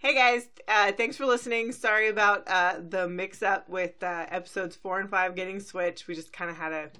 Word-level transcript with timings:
Hey 0.00 0.14
guys, 0.14 0.46
uh, 0.68 0.92
thanks 0.92 1.16
for 1.16 1.26
listening. 1.26 1.72
Sorry 1.72 2.08
about 2.08 2.44
uh, 2.46 2.76
the 2.88 3.08
mix 3.08 3.42
up 3.42 3.68
with 3.68 4.00
uh, 4.00 4.26
episodes 4.28 4.76
four 4.76 5.00
and 5.00 5.10
five 5.10 5.34
getting 5.34 5.58
switched. 5.58 6.06
We 6.06 6.14
just 6.14 6.32
kind 6.32 6.48
of 6.48 6.56
had 6.56 6.72
a 6.72 6.90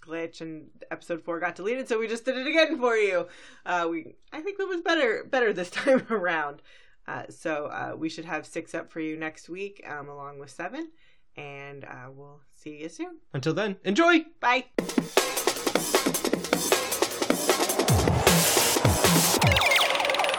glitch 0.00 0.40
and 0.40 0.68
episode 0.92 1.24
four 1.24 1.40
got 1.40 1.56
deleted, 1.56 1.88
so 1.88 1.98
we 1.98 2.06
just 2.06 2.24
did 2.24 2.36
it 2.36 2.46
again 2.46 2.78
for 2.78 2.94
you. 2.94 3.26
Uh, 3.66 3.88
we 3.90 4.14
I 4.32 4.40
think 4.40 4.60
it 4.60 4.68
was 4.68 4.82
better 4.82 5.24
better 5.28 5.52
this 5.52 5.68
time 5.82 6.06
around. 6.10 6.62
Uh, 7.08 7.24
so 7.28 7.66
uh, 7.66 7.96
we 7.96 8.08
should 8.08 8.24
have 8.24 8.46
six 8.46 8.72
up 8.72 8.88
for 8.92 9.00
you 9.00 9.16
next 9.16 9.48
week, 9.48 9.84
um, 9.88 10.08
along 10.08 10.38
with 10.38 10.50
seven, 10.50 10.92
and 11.36 11.84
uh, 11.86 12.08
we'll 12.08 12.38
see 12.54 12.82
you 12.82 12.88
soon. 12.88 13.18
Until 13.34 13.52
then, 13.52 13.78
enjoy! 13.82 14.26
Bye. 14.38 14.66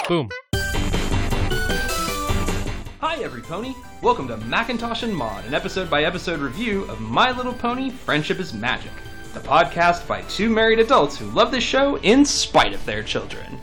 Boom. 0.08 0.30
Hi, 3.20 3.26
every 3.26 3.42
pony! 3.42 3.76
Welcome 4.02 4.30
to 4.30 4.38
Macintosh 4.38 5.04
and 5.04 5.14
Mod, 5.14 5.44
an 5.44 5.54
episode 5.54 5.90
by 5.90 6.06
episode 6.06 6.40
review 6.40 6.86
of 6.86 7.02
My 7.02 7.34
Little 7.34 7.52
Pony 7.52 7.90
Friendship 7.90 8.40
is 8.40 8.54
Magic, 8.54 8.94
the 9.34 9.42
podcast 9.42 10.08
by 10.08 10.22
two 10.22 10.50
married 10.50 10.80
adults 10.80 11.18
who 11.18 11.26
love 11.32 11.52
this 11.52 11.62
show 11.62 11.98
in 11.98 12.24
spite 12.24 12.72
of 12.72 12.86
their 12.86 13.04
children. 13.04 13.60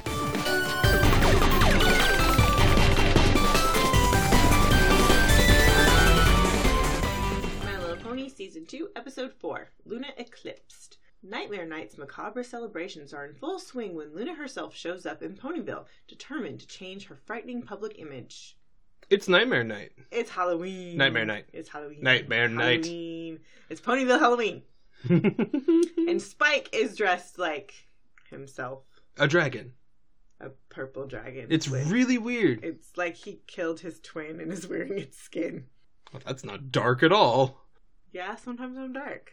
My 7.64 7.78
Little 7.78 7.96
Pony 7.96 8.28
Season 8.28 8.66
2, 8.66 8.90
Episode 8.94 9.32
4 9.32 9.70
Luna 9.86 10.08
Eclipsed. 10.18 10.98
Nightmare 11.22 11.64
Night's 11.64 11.96
macabre 11.96 12.44
celebrations 12.44 13.14
are 13.14 13.24
in 13.24 13.32
full 13.32 13.58
swing 13.58 13.94
when 13.94 14.14
Luna 14.14 14.34
herself 14.34 14.76
shows 14.76 15.06
up 15.06 15.22
in 15.22 15.34
Ponyville, 15.34 15.86
determined 16.06 16.60
to 16.60 16.66
change 16.66 17.06
her 17.06 17.16
frightening 17.16 17.62
public 17.62 17.98
image. 17.98 18.58
It's 19.08 19.28
Nightmare 19.28 19.64
Night. 19.64 19.92
It's 20.10 20.30
Halloween. 20.30 20.96
Nightmare 20.96 21.24
Night. 21.24 21.46
It's 21.52 21.68
Halloween. 21.68 21.98
Nightmare 22.02 22.48
Night. 22.48 22.84
Halloween. 22.84 23.40
It's 23.70 23.80
Ponyville 23.80 24.18
Halloween. 24.18 24.62
And 26.08 26.22
Spike 26.22 26.70
is 26.72 26.96
dressed 26.96 27.38
like 27.38 27.74
himself, 28.30 28.82
A 29.18 29.26
dragon. 29.28 29.72
a 30.40 30.50
purple 30.70 31.06
dragon. 31.06 31.46
It's 31.50 31.68
with- 31.68 31.90
really 31.90 32.16
weird. 32.18 32.64
It's 32.64 32.96
like 32.96 33.16
he 33.16 33.40
killed 33.46 33.80
his 33.80 34.00
twin 34.00 34.40
and 34.40 34.52
is 34.52 34.66
wearing 34.68 34.98
its 34.98 35.18
skin. 35.18 35.64
Well, 36.12 36.22
that's 36.24 36.44
not 36.44 36.70
dark 36.70 37.02
at 37.02 37.12
all. 37.12 37.60
Yeah, 38.12 38.36
sometimes 38.36 38.78
I'm 38.78 38.92
dark. 38.92 39.32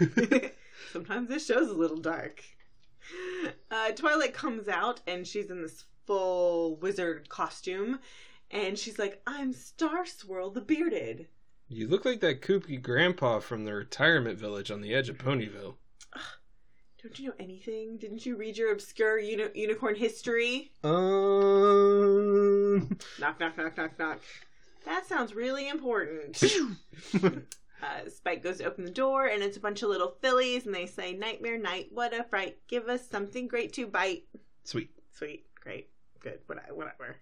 Sometimes 0.92 1.28
this 1.28 1.46
show's 1.46 1.68
a 1.70 1.74
little 1.74 1.96
dark. 1.98 2.42
Uh, 3.70 3.90
Twilight 3.92 4.34
comes 4.34 4.68
out 4.68 5.00
and 5.06 5.26
she's 5.26 5.50
in 5.50 5.62
this 5.62 5.84
full 6.06 6.76
wizard 6.76 7.28
costume, 7.28 7.98
and 8.50 8.78
she's 8.78 8.98
like, 8.98 9.22
"I'm 9.26 9.52
Star 9.52 10.06
Swirl 10.06 10.50
the 10.50 10.60
Bearded." 10.60 11.28
You 11.68 11.86
look 11.86 12.04
like 12.04 12.20
that 12.20 12.40
kooky 12.40 12.80
grandpa 12.80 13.40
from 13.40 13.64
the 13.64 13.74
retirement 13.74 14.38
village 14.38 14.70
on 14.70 14.80
the 14.80 14.94
edge 14.94 15.08
of 15.08 15.18
Ponyville. 15.18 15.74
Don't 17.02 17.18
you 17.18 17.28
know 17.28 17.34
anything? 17.38 17.98
Didn't 17.98 18.26
you 18.26 18.36
read 18.36 18.56
your 18.56 18.72
obscure 18.72 19.18
uni- 19.18 19.50
unicorn 19.54 19.94
history? 19.94 20.72
Um. 20.82 22.88
Knock, 23.20 23.38
knock, 23.38 23.56
knock, 23.56 23.76
knock, 23.76 23.98
knock. 23.98 24.20
That 24.84 25.06
sounds 25.06 25.34
really 25.34 25.68
important. 25.68 26.42
Uh, 27.80 28.10
Spike 28.10 28.42
goes 28.42 28.58
to 28.58 28.64
open 28.64 28.84
the 28.84 28.90
door, 28.90 29.26
and 29.26 29.40
it's 29.40 29.56
a 29.56 29.60
bunch 29.60 29.84
of 29.84 29.88
little 29.88 30.16
fillies, 30.20 30.66
and 30.66 30.74
they 30.74 30.86
say, 30.86 31.12
Nightmare 31.12 31.58
night, 31.58 31.86
what 31.92 32.12
a 32.12 32.24
fright. 32.24 32.58
Give 32.66 32.88
us 32.88 33.08
something 33.08 33.46
great 33.46 33.72
to 33.74 33.86
bite. 33.86 34.24
Sweet. 34.64 34.90
Sweet, 35.12 35.46
great, 35.60 35.88
good, 36.18 36.40
whatever. 36.46 37.18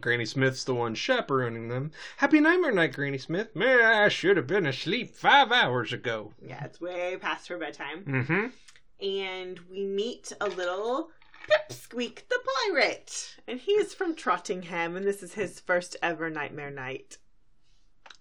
Granny 0.00 0.24
Smith's 0.24 0.64
the 0.64 0.74
one 0.74 0.94
chaperoning 0.94 1.68
them. 1.68 1.92
Happy 2.16 2.40
Nightmare 2.40 2.72
Night, 2.72 2.94
Granny 2.94 3.18
Smith. 3.18 3.54
Man, 3.54 3.80
I 3.80 4.08
should 4.08 4.36
have 4.36 4.46
been 4.46 4.66
asleep 4.66 5.14
five 5.14 5.52
hours 5.52 5.92
ago. 5.92 6.32
Yeah, 6.40 6.64
it's 6.64 6.80
way 6.80 7.16
past 7.20 7.48
her 7.48 7.58
bedtime. 7.58 8.04
Mm-hmm. 8.04 9.06
And 9.06 9.60
we 9.70 9.84
meet 9.84 10.32
a 10.40 10.48
little 10.48 11.10
Pipsqueak 11.48 12.28
the 12.28 12.40
pirate. 12.66 13.36
And 13.46 13.60
he 13.60 13.72
is 13.72 13.94
from 13.94 14.14
Trottingham, 14.14 14.96
and 14.96 15.06
this 15.06 15.22
is 15.22 15.34
his 15.34 15.60
first 15.60 15.96
ever 16.02 16.30
Nightmare 16.30 16.70
night. 16.70 17.18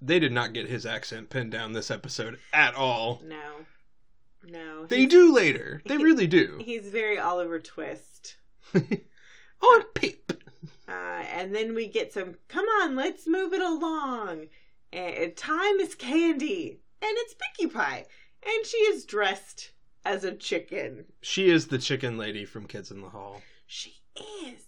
They 0.01 0.19
did 0.19 0.33
not 0.33 0.53
get 0.53 0.67
his 0.67 0.85
accent 0.85 1.29
pinned 1.29 1.51
down 1.51 1.71
this 1.71 1.89
episode 1.89 2.37
at 2.51 2.75
all. 2.75 3.21
No. 3.25 3.65
No. 4.45 4.85
They 4.85 5.05
do 5.05 5.33
later. 5.33 5.81
They 5.85 5.97
really 5.97 6.27
do. 6.27 6.59
He's 6.61 6.87
very 6.89 7.17
Oliver 7.17 7.59
Twist. 7.59 8.35
oh, 9.61 9.83
Pip. 9.95 10.42
Uh, 10.87 10.91
and 10.91 11.53
then 11.55 11.73
we 11.75 11.87
get 11.87 12.13
some, 12.13 12.35
come 12.47 12.65
on, 12.81 12.95
let's 12.95 13.27
move 13.27 13.53
it 13.53 13.61
along. 13.61 14.47
And 14.91 15.35
time 15.35 15.79
is 15.79 15.95
candy. 15.95 16.79
And 17.01 17.11
it's 17.17 17.35
Pinkie 17.35 17.73
Pie. 17.73 18.05
And 18.45 18.65
she 18.65 18.77
is 18.77 19.05
dressed 19.05 19.71
as 20.05 20.23
a 20.23 20.33
chicken. 20.33 21.05
She 21.21 21.49
is 21.49 21.67
the 21.67 21.77
chicken 21.77 22.17
lady 22.17 22.45
from 22.45 22.67
Kids 22.67 22.91
in 22.91 23.01
the 23.01 23.09
Hall. 23.09 23.41
She 23.65 23.95
is. 24.15 24.67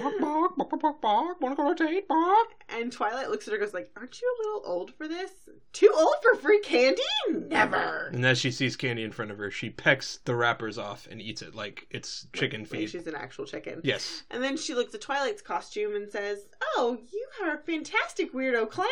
Bark, 0.00 0.18
bark, 0.20 0.56
bark, 0.56 0.80
bark, 0.80 1.00
bark, 1.00 1.40
wanna 1.40 1.54
go 1.56 1.74
to 1.74 1.86
date, 1.86 2.08
bark? 2.08 2.48
And 2.68 2.90
Twilight 2.92 3.28
looks 3.30 3.46
at 3.46 3.52
her 3.52 3.58
and 3.58 3.66
goes 3.66 3.74
like, 3.74 3.90
Aren't 3.96 4.20
you 4.20 4.26
a 4.26 4.38
little 4.42 4.62
old 4.72 4.94
for 4.94 5.06
this? 5.06 5.30
Too 5.72 5.92
old 5.94 6.14
for 6.22 6.34
free 6.36 6.60
candy? 6.60 7.02
Never. 7.30 8.08
And 8.12 8.24
as 8.24 8.38
she 8.38 8.50
sees 8.50 8.76
candy 8.76 9.02
in 9.04 9.12
front 9.12 9.30
of 9.30 9.38
her, 9.38 9.50
she 9.50 9.70
pecks 9.70 10.18
the 10.24 10.34
wrappers 10.34 10.78
off 10.78 11.06
and 11.10 11.20
eats 11.20 11.42
it 11.42 11.54
like 11.54 11.86
it's 11.90 12.26
chicken 12.32 12.62
Like 12.62 12.70
feed. 12.70 12.90
she's 12.90 13.06
an 13.06 13.14
actual 13.14 13.44
chicken. 13.44 13.80
Yes. 13.84 14.22
And 14.30 14.42
then 14.42 14.56
she 14.56 14.74
looks 14.74 14.94
at 14.94 15.00
Twilight's 15.02 15.42
costume 15.42 15.94
and 15.94 16.10
says, 16.10 16.46
Oh, 16.76 16.98
you 17.12 17.26
are 17.44 17.54
a 17.54 17.58
fantastic 17.58 18.32
weirdo 18.32 18.70
clown. 18.70 18.88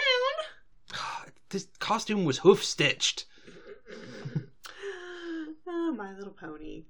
This 1.50 1.66
costume 1.80 2.24
was 2.24 2.38
hoof 2.38 2.62
stitched. 2.64 3.26
oh, 5.66 5.92
my 5.96 6.14
little 6.14 6.32
pony. 6.32 6.84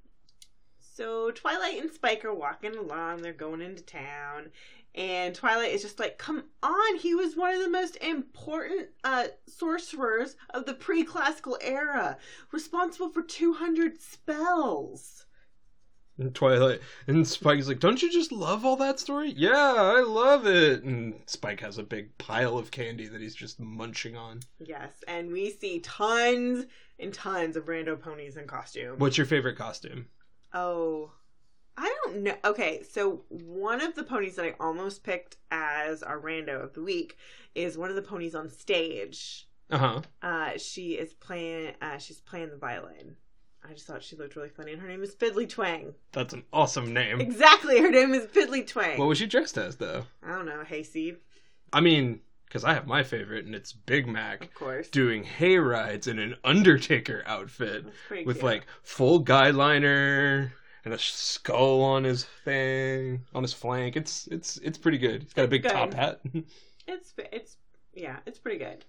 So 1.00 1.30
Twilight 1.30 1.80
and 1.80 1.90
Spike 1.90 2.26
are 2.26 2.34
walking 2.34 2.76
along. 2.76 3.22
They're 3.22 3.32
going 3.32 3.62
into 3.62 3.82
town. 3.82 4.50
And 4.94 5.34
Twilight 5.34 5.72
is 5.72 5.80
just 5.80 5.98
like, 5.98 6.18
come 6.18 6.44
on, 6.62 6.96
he 6.98 7.14
was 7.14 7.34
one 7.34 7.54
of 7.54 7.62
the 7.62 7.70
most 7.70 7.96
important 8.02 8.90
uh, 9.02 9.28
sorcerers 9.46 10.36
of 10.50 10.66
the 10.66 10.74
pre 10.74 11.02
classical 11.02 11.56
era, 11.62 12.18
responsible 12.52 13.08
for 13.08 13.22
200 13.22 13.98
spells. 13.98 15.24
And 16.18 16.34
Twilight 16.34 16.82
and 17.06 17.26
Spike's 17.26 17.66
like, 17.66 17.80
"Don't 17.80 18.02
you 18.02 18.12
just 18.12 18.30
love 18.30 18.66
all 18.66 18.76
that 18.76 19.00
story?" 19.00 19.32
Yeah, 19.34 19.72
I 19.76 20.02
love 20.02 20.46
it. 20.46 20.82
And 20.82 21.14
Spike 21.24 21.60
has 21.60 21.78
a 21.78 21.82
big 21.82 22.18
pile 22.18 22.58
of 22.58 22.70
candy 22.70 23.08
that 23.08 23.22
he's 23.22 23.34
just 23.34 23.58
munching 23.58 24.16
on. 24.16 24.40
Yes, 24.58 24.90
and 25.08 25.32
we 25.32 25.48
see 25.48 25.80
tons 25.80 26.66
and 26.98 27.14
tons 27.14 27.56
of 27.56 27.64
rando 27.64 27.98
ponies 27.98 28.36
in 28.36 28.46
costume. 28.46 28.98
What's 28.98 29.16
your 29.16 29.26
favorite 29.26 29.56
costume? 29.56 30.08
Oh, 30.52 31.12
I 31.76 31.94
don't 32.04 32.22
know. 32.22 32.34
Okay, 32.44 32.82
so 32.82 33.22
one 33.28 33.80
of 33.80 33.94
the 33.94 34.04
ponies 34.04 34.36
that 34.36 34.44
I 34.44 34.54
almost 34.60 35.02
picked 35.04 35.36
as 35.50 36.02
our 36.02 36.18
rando 36.20 36.62
of 36.62 36.74
the 36.74 36.82
week 36.82 37.16
is 37.54 37.78
one 37.78 37.90
of 37.90 37.96
the 37.96 38.02
ponies 38.02 38.34
on 38.34 38.48
stage. 38.48 39.48
Uh 39.70 39.78
huh. 39.78 40.00
Uh, 40.22 40.50
she 40.58 40.92
is 40.92 41.14
playing. 41.14 41.74
Uh, 41.80 41.98
she's 41.98 42.20
playing 42.20 42.50
the 42.50 42.56
violin. 42.56 43.16
I 43.62 43.74
just 43.74 43.86
thought 43.86 44.02
she 44.02 44.16
looked 44.16 44.36
really 44.36 44.48
funny, 44.48 44.72
and 44.72 44.80
her 44.80 44.88
name 44.88 45.02
is 45.02 45.14
Fiddly 45.14 45.48
Twang. 45.48 45.94
That's 46.12 46.32
an 46.32 46.44
awesome 46.52 46.92
name. 46.94 47.20
Exactly, 47.20 47.78
her 47.80 47.90
name 47.90 48.14
is 48.14 48.24
Fiddly 48.26 48.66
Twang. 48.66 48.98
What 48.98 49.06
was 49.06 49.18
she 49.18 49.26
dressed 49.26 49.58
as 49.58 49.76
though? 49.76 50.06
I 50.22 50.30
don't 50.30 50.46
know, 50.46 50.64
hayseed, 50.64 51.18
I 51.72 51.80
mean, 51.80 52.20
because 52.50 52.64
I 52.64 52.74
have 52.74 52.86
my 52.86 53.04
favorite, 53.04 53.46
and 53.46 53.54
it's 53.54 53.72
Big 53.72 54.08
Mac 54.08 54.42
of 54.42 54.54
course. 54.54 54.88
doing 54.88 55.22
hay 55.22 55.56
rides 55.56 56.08
in 56.08 56.18
an 56.18 56.34
Undertaker 56.44 57.22
outfit 57.24 57.86
with 58.10 58.36
cute. 58.38 58.42
like 58.42 58.66
full 58.82 59.20
guy 59.20 59.50
liner 59.50 60.52
and 60.84 60.92
a 60.92 60.98
skull 60.98 61.80
on 61.82 62.02
his 62.04 62.24
thing 62.44 63.24
on 63.34 63.42
his 63.42 63.52
flank. 63.52 63.96
It's 63.96 64.26
it's 64.28 64.56
it's 64.58 64.78
pretty 64.78 64.98
good. 64.98 65.22
He's 65.22 65.32
got 65.32 65.44
a 65.44 65.48
big 65.48 65.62
Good. 65.62 65.72
top 65.72 65.94
hat. 65.94 66.20
It's 66.88 67.14
it's 67.32 67.56
yeah, 67.94 68.16
it's 68.26 68.38
pretty 68.40 68.58
good. 68.58 68.84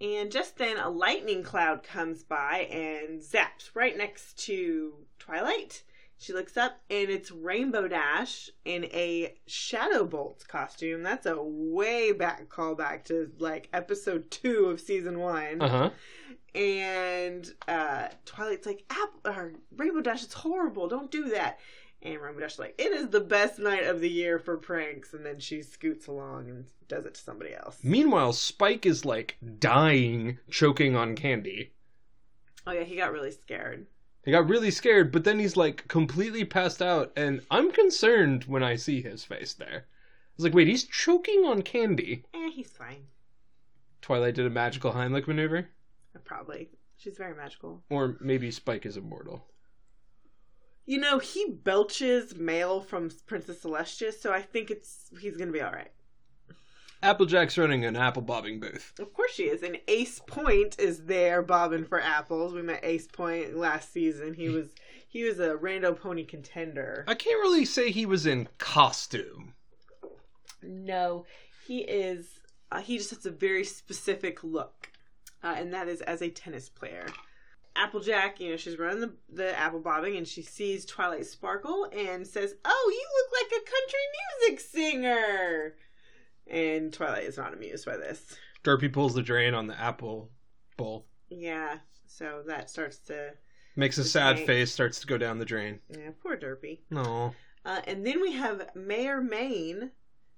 And 0.00 0.30
just 0.30 0.56
then 0.56 0.78
a 0.78 0.88
lightning 0.88 1.42
cloud 1.42 1.82
comes 1.82 2.22
by 2.22 2.68
and 2.70 3.20
zaps 3.20 3.70
right 3.74 3.96
next 3.98 4.38
to 4.46 4.94
Twilight. 5.18 5.82
She 6.22 6.34
looks 6.34 6.58
up 6.58 6.78
and 6.90 7.08
it's 7.08 7.30
Rainbow 7.30 7.88
Dash 7.88 8.50
in 8.66 8.84
a 8.84 9.34
Shadow 9.46 10.04
Bolt 10.04 10.44
costume. 10.46 11.02
That's 11.02 11.24
a 11.24 11.42
way 11.42 12.12
back 12.12 12.50
callback 12.50 13.04
to 13.06 13.30
like 13.38 13.70
episode 13.72 14.30
two 14.30 14.66
of 14.66 14.80
season 14.80 15.18
one. 15.18 15.62
uh 15.62 15.68
huh. 15.68 15.90
And 16.54 17.50
uh, 17.66 18.08
Twilight's 18.26 18.66
like, 18.66 18.84
App- 18.90 19.54
Rainbow 19.76 20.02
Dash 20.02 20.22
is 20.22 20.34
horrible. 20.34 20.88
Don't 20.88 21.10
do 21.10 21.30
that. 21.30 21.58
And 22.02 22.20
Rainbow 22.20 22.40
Dash 22.40 22.52
is 22.54 22.58
like, 22.58 22.74
it 22.76 22.92
is 22.92 23.08
the 23.08 23.20
best 23.20 23.58
night 23.58 23.84
of 23.84 24.00
the 24.00 24.10
year 24.10 24.38
for 24.38 24.58
pranks. 24.58 25.14
And 25.14 25.24
then 25.24 25.38
she 25.38 25.62
scoots 25.62 26.06
along 26.06 26.50
and 26.50 26.66
does 26.86 27.06
it 27.06 27.14
to 27.14 27.20
somebody 27.20 27.54
else. 27.54 27.78
Meanwhile, 27.82 28.34
Spike 28.34 28.84
is 28.84 29.06
like 29.06 29.38
dying, 29.58 30.38
choking 30.50 30.96
on 30.96 31.16
candy. 31.16 31.72
Oh 32.66 32.72
yeah, 32.72 32.84
he 32.84 32.96
got 32.96 33.12
really 33.12 33.30
scared. 33.30 33.86
He 34.24 34.30
got 34.32 34.48
really 34.48 34.70
scared, 34.70 35.12
but 35.12 35.24
then 35.24 35.38
he's 35.38 35.56
like 35.56 35.88
completely 35.88 36.44
passed 36.44 36.82
out, 36.82 37.12
and 37.16 37.42
I'm 37.50 37.72
concerned 37.72 38.44
when 38.44 38.62
I 38.62 38.76
see 38.76 39.00
his 39.00 39.24
face 39.24 39.54
there. 39.54 39.86
I 39.86 40.32
was 40.36 40.44
like, 40.44 40.54
wait, 40.54 40.68
he's 40.68 40.84
choking 40.84 41.44
on 41.44 41.62
candy. 41.62 42.24
Eh, 42.34 42.50
he's 42.50 42.70
fine. 42.70 43.06
Twilight 44.02 44.34
did 44.34 44.46
a 44.46 44.50
magical 44.50 44.92
Heimlich 44.92 45.26
maneuver, 45.26 45.68
Probably. 46.24 46.70
She's 46.96 47.16
very 47.16 47.34
magical. 47.34 47.82
or 47.90 48.16
maybe 48.20 48.50
Spike 48.50 48.84
is 48.86 48.96
immortal. 48.96 49.46
You 50.86 50.98
know, 50.98 51.18
he 51.18 51.50
belches 51.50 52.34
mail 52.36 52.80
from 52.80 53.10
Princess 53.26 53.62
Celestia, 53.62 54.12
so 54.12 54.32
I 54.32 54.42
think 54.42 54.70
it's 54.70 55.10
he's 55.20 55.36
gonna 55.36 55.52
be 55.52 55.60
all 55.62 55.72
right. 55.72 55.92
Applejack's 57.02 57.56
running 57.56 57.84
an 57.84 57.96
apple 57.96 58.22
bobbing 58.22 58.60
booth. 58.60 58.92
Of 58.98 59.12
course 59.14 59.32
she 59.32 59.44
is. 59.44 59.62
And 59.62 59.78
Ace 59.88 60.20
Point 60.26 60.78
is 60.78 61.04
there 61.04 61.42
bobbing 61.42 61.84
for 61.84 62.00
apples. 62.00 62.52
We 62.52 62.62
met 62.62 62.80
Ace 62.82 63.06
Point 63.06 63.56
last 63.56 63.92
season. 63.92 64.34
He 64.34 64.48
was 64.48 64.74
he 65.08 65.24
was 65.24 65.40
a 65.40 65.54
rando 65.54 65.98
pony 65.98 66.24
contender. 66.24 67.04
I 67.08 67.14
can't 67.14 67.40
really 67.40 67.64
say 67.64 67.90
he 67.90 68.06
was 68.06 68.26
in 68.26 68.48
costume. 68.58 69.54
No, 70.62 71.24
he 71.66 71.78
is. 71.78 72.40
Uh, 72.70 72.80
he 72.80 72.98
just 72.98 73.10
has 73.10 73.26
a 73.26 73.30
very 73.30 73.64
specific 73.64 74.44
look, 74.44 74.90
uh, 75.42 75.54
and 75.56 75.72
that 75.72 75.88
is 75.88 76.02
as 76.02 76.22
a 76.22 76.28
tennis 76.28 76.68
player. 76.68 77.06
Applejack, 77.74 78.40
you 78.40 78.50
know, 78.50 78.56
she's 78.56 78.78
running 78.78 79.00
the, 79.00 79.12
the 79.32 79.58
apple 79.58 79.80
bobbing, 79.80 80.16
and 80.16 80.28
she 80.28 80.42
sees 80.42 80.84
Twilight 80.84 81.26
Sparkle 81.26 81.88
and 81.92 82.26
says, 82.26 82.54
"Oh, 82.64 82.92
you 82.92 83.08
look 83.16 83.42
like 83.42 83.60
a 83.60 83.70
country 83.70 84.00
music 84.48 84.60
singer." 84.60 85.74
And 86.50 86.92
Twilight 86.92 87.24
is 87.24 87.36
not 87.36 87.54
amused 87.54 87.86
by 87.86 87.96
this. 87.96 88.36
Derpy 88.64 88.92
pulls 88.92 89.14
the 89.14 89.22
drain 89.22 89.54
on 89.54 89.66
the 89.66 89.80
apple 89.80 90.30
bowl. 90.76 91.06
Yeah, 91.28 91.78
so 92.06 92.42
that 92.46 92.68
starts 92.70 92.98
to 93.06 93.30
Makes 93.76 93.98
a 93.98 94.04
sad 94.04 94.36
drain. 94.36 94.46
face, 94.46 94.72
starts 94.72 95.00
to 95.00 95.06
go 95.06 95.16
down 95.16 95.38
the 95.38 95.44
drain. 95.44 95.78
yeah, 95.88 96.10
poor 96.22 96.36
Derpy. 96.36 96.80
No. 96.90 97.34
Uh, 97.64 97.80
and 97.86 98.04
then 98.06 98.20
we 98.20 98.32
have 98.32 98.68
Mayor 98.74 99.20
Mane 99.20 99.92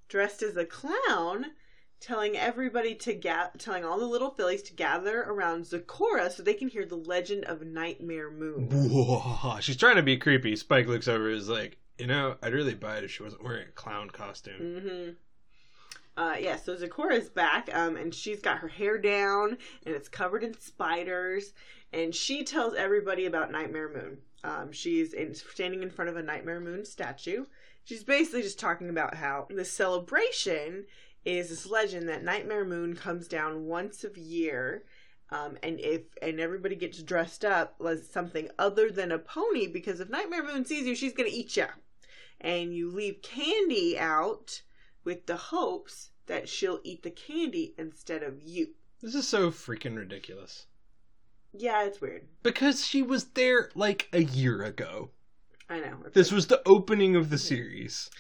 dressed 0.09 0.43
as 0.43 0.57
a 0.57 0.67
clown 0.67 1.47
telling 2.01 2.37
everybody 2.37 2.95
to 2.97 3.15
ga- 3.15 3.51
telling 3.59 3.85
all 3.85 3.99
the 3.99 4.05
little 4.07 4.31
fillies 4.31 4.63
to 4.65 4.75
gather 4.75 5.23
around 5.23 5.65
Zecora 5.65 6.31
so 6.31 6.43
they 6.43 6.55
can 6.55 6.69
hear 6.69 6.85
the 6.85 6.97
legend 6.97 7.45
of 7.45 7.63
Nightmare 7.63 8.31
Moon. 8.31 8.69
She's 9.61 9.77
trying 9.77 9.97
to 9.97 10.03
be 10.03 10.17
creepy. 10.17 10.57
Spike 10.57 10.87
looks 10.89 11.09
over 11.09 11.29
and 11.29 11.39
is 11.39 11.49
like, 11.49 11.79
you 11.99 12.07
know, 12.09 12.37
I'd 12.43 12.53
really 12.53 12.75
buy 12.75 12.99
it 12.99 13.05
if 13.05 13.13
she 13.13 13.23
wasn't 13.23 13.45
wearing 13.45 13.69
a 13.69 13.73
clown 13.73 14.11
costume. 14.11 14.61
Mm-hmm. 14.61 15.11
Uh, 16.17 16.37
yeah, 16.39 16.57
so 16.57 16.77
Zecora 16.77 17.19
is 17.19 17.31
back, 17.31 17.71
um, 17.73 17.97
and 17.97 18.15
she's 18.15 18.43
got 18.43 18.59
her 18.59 18.69
hair 18.69 18.99
down, 18.99 19.57
and 19.87 19.95
it's 19.95 20.09
covered 20.09 20.45
in 20.45 20.59
spiders, 20.59 21.55
and 21.93 22.15
she 22.15 22.45
tells 22.45 22.75
everybody 22.75 23.25
about 23.25 23.51
Nightmare 23.51 23.89
Moon. 23.89 24.19
Um, 24.45 24.73
she's 24.73 25.15
in, 25.15 25.35
standing 25.35 25.83
in 25.83 25.91
front 25.91 26.11
of 26.11 26.17
a 26.17 26.23
Nightmare 26.23 26.61
Moon 26.61 26.85
statue. 26.85 27.47
She's 27.85 28.05
basically 28.05 28.43
just 28.43 28.59
talking 28.59 28.91
about 28.91 29.15
how 29.15 29.47
the 29.49 29.65
celebration 29.65 30.85
is 31.25 31.49
this 31.49 31.67
legend 31.67 32.09
that 32.09 32.25
Nightmare 32.25 32.65
Moon 32.65 32.95
comes 32.95 33.27
down 33.27 33.65
once 33.65 34.05
a 34.05 34.21
year, 34.21 34.85
um, 35.31 35.57
and 35.63 35.81
if 35.81 36.03
and 36.21 36.41
everybody 36.41 36.77
gets 36.77 37.03
dressed 37.03 37.43
up 37.43 37.77
as 37.89 38.07
something 38.07 38.51
other 38.59 38.91
than 38.91 39.13
a 39.13 39.19
pony 39.19 39.67
because 39.67 39.99
if 39.99 40.11
Nightmare 40.11 40.43
Moon 40.43 40.67
sees 40.67 40.87
you, 40.87 40.95
she's 40.95 41.15
gonna 41.15 41.31
eat 41.33 41.57
you, 41.57 41.67
and 42.39 42.75
you 42.75 42.91
leave 42.91 43.23
candy 43.23 43.99
out 43.99 44.61
with 45.05 45.27
the 45.27 45.37
hopes 45.37 46.11
that 46.27 46.49
she'll 46.49 46.81
eat 46.85 47.03
the 47.03 47.11
candy 47.11 47.75
instead 47.79 48.23
of 48.23 48.41
you. 48.43 48.69
This 49.01 49.15
is 49.15 49.27
so 49.27 49.51
freaking 49.51 49.97
ridiculous. 49.97 50.67
Yeah, 51.53 51.85
it's 51.85 52.01
weird. 52.01 52.29
Because 52.43 52.87
she 52.87 53.03
was 53.03 53.25
there 53.25 53.71
like 53.75 54.09
a 54.13 54.23
year 54.23 54.63
ago. 54.63 55.11
I 55.69 55.81
know. 55.81 55.99
This 56.13 56.33
was 56.33 56.47
the 56.47 56.63
opening 56.67 57.17
of 57.17 57.31
the 57.31 57.39
series. 57.39 58.11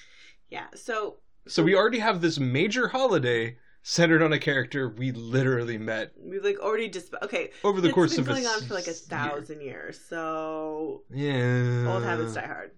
yeah. 0.51 0.67
So 0.75 1.19
So 1.47 1.63
we 1.63 1.75
already 1.75 1.99
have 1.99 2.21
this 2.21 2.39
major 2.39 2.89
holiday 2.89 3.59
centered 3.83 4.23
on 4.23 4.33
a 4.33 4.39
character 4.39 4.89
we 4.89 5.11
literally 5.11 5.77
met 5.77 6.13
we've 6.17 6.45
like 6.45 6.61
already 6.61 6.89
just 6.89 7.13
okay. 7.21 7.51
over 7.65 7.81
the 7.81 7.89
it's 7.89 7.95
course 7.95 8.13
been 8.13 8.21
of 8.21 8.27
going 8.27 8.47
on 8.47 8.63
for 8.63 8.75
like 8.75 8.87
a 8.87 8.93
thousand 8.93 9.61
years. 9.61 10.01
So. 10.09 11.03
Yeah. 11.11 11.93
old 11.93 12.05
habits 12.05 12.35
die 12.35 12.47
hard. 12.47 12.73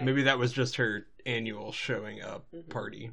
Maybe 0.00 0.22
that 0.24 0.38
was 0.38 0.52
just 0.52 0.76
her 0.76 1.06
annual 1.26 1.72
showing 1.72 2.22
up 2.22 2.46
Mhm. 2.52 2.68
party. 2.68 3.10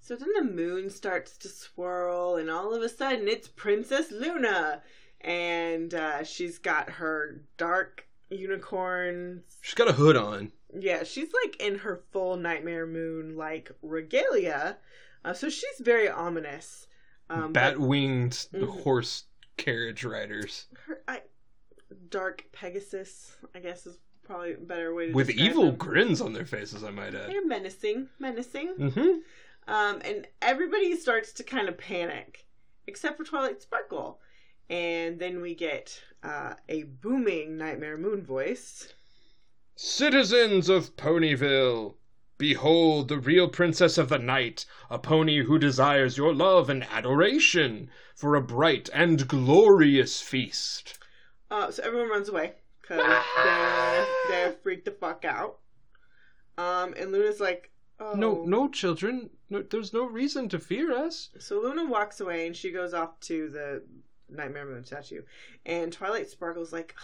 So 0.00 0.16
then 0.16 0.32
the 0.34 0.44
moon 0.44 0.90
starts 0.90 1.36
to 1.38 1.48
swirl, 1.48 2.36
and 2.36 2.48
all 2.50 2.74
of 2.74 2.82
a 2.82 2.88
sudden 2.88 3.28
it's 3.28 3.48
Princess 3.48 4.10
Luna, 4.10 4.82
and 5.20 5.92
uh, 5.92 6.22
she's 6.24 6.58
got 6.58 6.88
her 6.90 7.42
dark 7.56 8.06
unicorn. 8.30 9.42
She's 9.60 9.74
got 9.74 9.88
a 9.88 9.92
hood 9.92 10.16
on. 10.16 10.52
Yeah, 10.78 11.02
she's 11.02 11.30
like 11.44 11.56
in 11.60 11.78
her 11.78 11.96
full 12.12 12.36
Nightmare 12.36 12.86
Moon 12.86 13.36
like 13.36 13.70
regalia, 13.82 14.78
uh, 15.24 15.32
so 15.32 15.48
she's 15.48 15.78
very 15.80 16.08
ominous. 16.08 16.86
Um, 17.30 17.52
Bat 17.52 17.78
winged 17.78 18.32
Mhm. 18.52 18.82
horse 18.82 19.24
carriage 19.56 20.04
riders. 20.04 20.66
her 20.86 21.02
I, 21.08 21.22
dark 22.08 22.44
Pegasus, 22.52 23.36
I 23.54 23.58
guess, 23.60 23.86
is 23.86 23.98
probably 24.28 24.52
a 24.52 24.58
better 24.58 24.94
way 24.94 25.06
to 25.08 25.12
With 25.14 25.30
evil 25.30 25.66
them. 25.66 25.76
grins 25.76 26.20
on 26.20 26.34
their 26.34 26.44
faces, 26.44 26.84
I 26.84 26.90
might 26.90 27.14
add. 27.14 27.30
They're 27.30 27.46
menacing, 27.46 28.08
menacing. 28.18 28.74
Mm-hmm. 28.78 29.72
Um, 29.72 30.00
and 30.04 30.28
everybody 30.42 30.94
starts 30.96 31.32
to 31.32 31.42
kind 31.42 31.68
of 31.68 31.78
panic, 31.78 32.46
except 32.86 33.16
for 33.16 33.24
Twilight 33.24 33.62
Sparkle. 33.62 34.20
And 34.68 35.18
then 35.18 35.40
we 35.40 35.54
get 35.54 35.98
uh, 36.22 36.54
a 36.68 36.82
booming 36.82 37.56
Nightmare 37.56 37.96
Moon 37.96 38.22
voice. 38.22 38.92
Citizens 39.74 40.68
of 40.68 40.94
Ponyville, 40.96 41.94
behold 42.36 43.08
the 43.08 43.18
real 43.18 43.48
princess 43.48 43.96
of 43.96 44.10
the 44.10 44.18
night, 44.18 44.66
a 44.90 44.98
pony 44.98 45.42
who 45.44 45.58
desires 45.58 46.18
your 46.18 46.34
love 46.34 46.68
and 46.68 46.84
adoration 46.84 47.88
for 48.14 48.34
a 48.34 48.42
bright 48.42 48.90
and 48.92 49.26
glorious 49.26 50.20
feast. 50.20 50.98
Uh, 51.50 51.70
so 51.70 51.82
everyone 51.82 52.10
runs 52.10 52.28
away 52.28 52.52
because 52.88 53.04
they're, 53.44 54.06
they're 54.28 54.52
freaked 54.62 54.84
the 54.86 54.90
fuck 54.92 55.24
out. 55.24 55.58
Um, 56.56 56.94
and 56.98 57.12
Luna's 57.12 57.40
like, 57.40 57.70
oh. 58.00 58.14
No, 58.14 58.44
no, 58.44 58.68
children, 58.68 59.30
no, 59.50 59.62
there's 59.62 59.92
no 59.92 60.04
reason 60.06 60.48
to 60.50 60.58
fear 60.58 60.92
us. 60.92 61.30
So 61.38 61.60
Luna 61.60 61.84
walks 61.86 62.20
away 62.20 62.46
and 62.46 62.56
she 62.56 62.70
goes 62.72 62.94
off 62.94 63.18
to 63.20 63.48
the 63.50 63.82
Nightmare 64.28 64.66
Moon 64.66 64.84
statue. 64.84 65.22
And 65.66 65.92
Twilight 65.92 66.28
Sparkle's 66.28 66.72
like, 66.72 66.94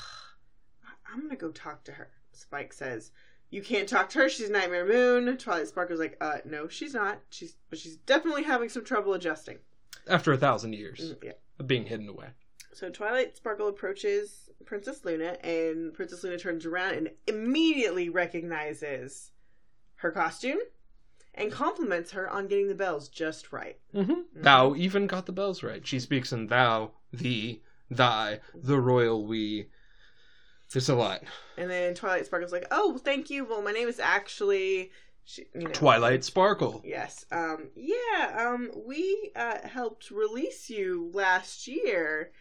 I'm 1.13 1.21
gonna 1.23 1.37
go 1.37 1.51
talk 1.51 1.85
to 1.85 1.93
her. 1.93 2.09
Spike 2.33 2.73
says, 2.73 3.13
You 3.51 3.63
can't 3.63 3.89
talk 3.89 4.09
to 4.11 4.19
her, 4.21 4.29
she's 4.29 4.51
Nightmare 4.51 4.87
Moon. 4.87 5.37
Twilight 5.37 5.69
Sparkle's 5.69 6.01
like, 6.01 6.17
uh, 6.21 6.39
no, 6.45 6.67
she's 6.67 6.95
not. 6.95 7.21
She's 7.31 7.57
but 7.71 7.79
she's 7.79 7.97
definitely 7.99 8.43
having 8.43 8.69
some 8.69 8.85
trouble 8.85 9.15
adjusting. 9.15 9.59
After 10.09 10.33
a 10.33 10.37
thousand 10.37 10.73
years 10.75 11.01
Mm, 11.15 11.25
Yeah. 11.25 11.33
of 11.61 11.67
being 11.69 11.87
hidden 11.87 12.09
away. 12.09 12.29
So 12.73 12.91
Twilight 12.91 13.37
Sparkle 13.37 13.69
approaches 13.69 14.44
Princess 14.67 15.05
Luna 15.05 15.37
and 15.43 15.93
Princess 15.95 16.23
Luna 16.23 16.39
turns 16.39 16.67
around 16.67 16.95
and 16.95 17.11
immediately 17.27 18.09
recognizes 18.09 19.31
her 19.97 20.11
costume 20.11 20.59
and 21.35 21.51
compliments 21.51 22.13
her 22.13 22.29
on 22.29 22.47
getting 22.47 22.69
the 22.69 22.75
bells 22.75 23.09
just 23.09 23.53
right. 23.53 23.79
Mm-hmm. 23.95 24.21
Thou 24.35 24.75
even 24.75 25.07
got 25.07 25.27
the 25.27 25.33
bells 25.33 25.63
right. 25.63 25.87
She 25.87 25.99
speaks 25.99 26.33
in 26.33 26.47
thou, 26.47 26.93
thee, 27.13 27.63
thy, 27.91 28.41
the 28.55 28.79
royal 28.79 29.27
we. 29.27 29.69
It's 30.75 30.89
a 30.89 30.95
lot. 30.95 31.23
And 31.57 31.71
then 31.71 31.95
Twilight 31.95 32.27
Sparkle's 32.27 32.51
like, 32.51 32.67
"Oh, 32.73 32.99
thank 32.99 33.31
you. 33.31 33.45
Well, 33.45 33.63
my 33.63 33.71
name 33.71 33.87
is 33.87 34.01
actually, 34.01 34.91
she, 35.25 35.47
you 35.55 35.63
know, 35.63 35.71
Twilight 35.71 36.25
Sparkle. 36.25 36.83
Yes. 36.85 37.25
Um. 37.31 37.69
Yeah. 37.77 38.49
Um. 38.51 38.71
We 38.85 39.31
uh, 39.37 39.59
helped 39.69 40.11
release 40.11 40.69
you 40.69 41.13
last 41.15 41.69
year, 41.69 42.33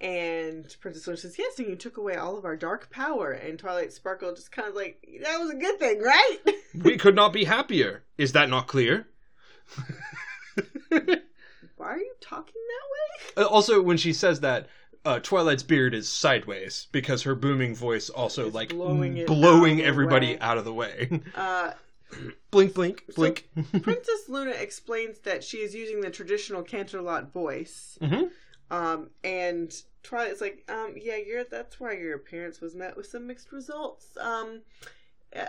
and 0.00 0.76
Princess 0.80 1.06
Luna 1.06 1.16
says, 1.16 1.38
"Yes, 1.38 1.58
and 1.58 1.68
you 1.68 1.76
took 1.76 1.96
away 1.96 2.16
all 2.16 2.36
of 2.36 2.44
our 2.44 2.56
dark 2.56 2.90
power." 2.90 3.30
And 3.32 3.58
Twilight 3.58 3.92
Sparkle 3.92 4.34
just 4.34 4.52
kind 4.52 4.68
of 4.68 4.74
like, 4.74 5.06
"That 5.22 5.38
was 5.38 5.50
a 5.50 5.54
good 5.56 5.78
thing, 5.78 6.00
right?" 6.02 6.38
we 6.82 6.96
could 6.96 7.14
not 7.14 7.32
be 7.32 7.44
happier. 7.44 8.02
Is 8.18 8.32
that 8.32 8.48
not 8.50 8.66
clear? 8.66 9.08
Why 11.76 11.88
are 11.92 11.98
you 11.98 12.14
talking 12.20 12.54
that 13.34 13.42
Uh, 13.42 13.46
also, 13.46 13.82
when 13.82 13.96
she 13.96 14.12
says 14.12 14.40
that, 14.40 14.68
uh, 15.04 15.20
Twilight's 15.20 15.62
beard 15.62 15.94
is 15.94 16.08
sideways 16.08 16.88
because 16.92 17.22
her 17.22 17.34
booming 17.34 17.74
voice 17.74 18.08
also 18.08 18.46
It's 18.46 18.54
like 18.54 18.70
blowing 18.70 19.24
blowing 19.26 19.80
out 19.80 19.86
everybody 19.86 20.28
way. 20.34 20.38
out 20.40 20.58
of 20.58 20.64
the 20.64 20.72
way. 20.72 21.08
way? 21.10 21.20
Uh. 21.34 21.72
blink, 22.50 22.72
blink, 22.74 23.04
blink. 23.14 23.48
Princess 23.82 24.28
Luna 24.28 24.52
explains 24.52 25.18
that 25.20 25.44
she 25.44 25.58
is 25.58 25.74
using 25.74 26.00
the 26.00 26.10
traditional 26.10 26.62
Canterlot 26.62 27.32
voice. 27.32 27.98
Mhm. 28.00 28.30
Um, 28.70 29.10
and 29.22 29.74
Twilight's 30.02 30.40
like, 30.40 30.64
um, 30.68 30.94
yeah, 31.00 31.16
you're 31.16 31.44
that's 31.44 31.78
why 31.78 31.92
your 31.92 32.14
appearance 32.14 32.60
was 32.60 32.74
met 32.74 32.96
with 32.96 33.06
some 33.06 33.26
mixed 33.26 33.52
results. 33.52 34.16
Um, 34.20 34.62
uh, 35.34 35.46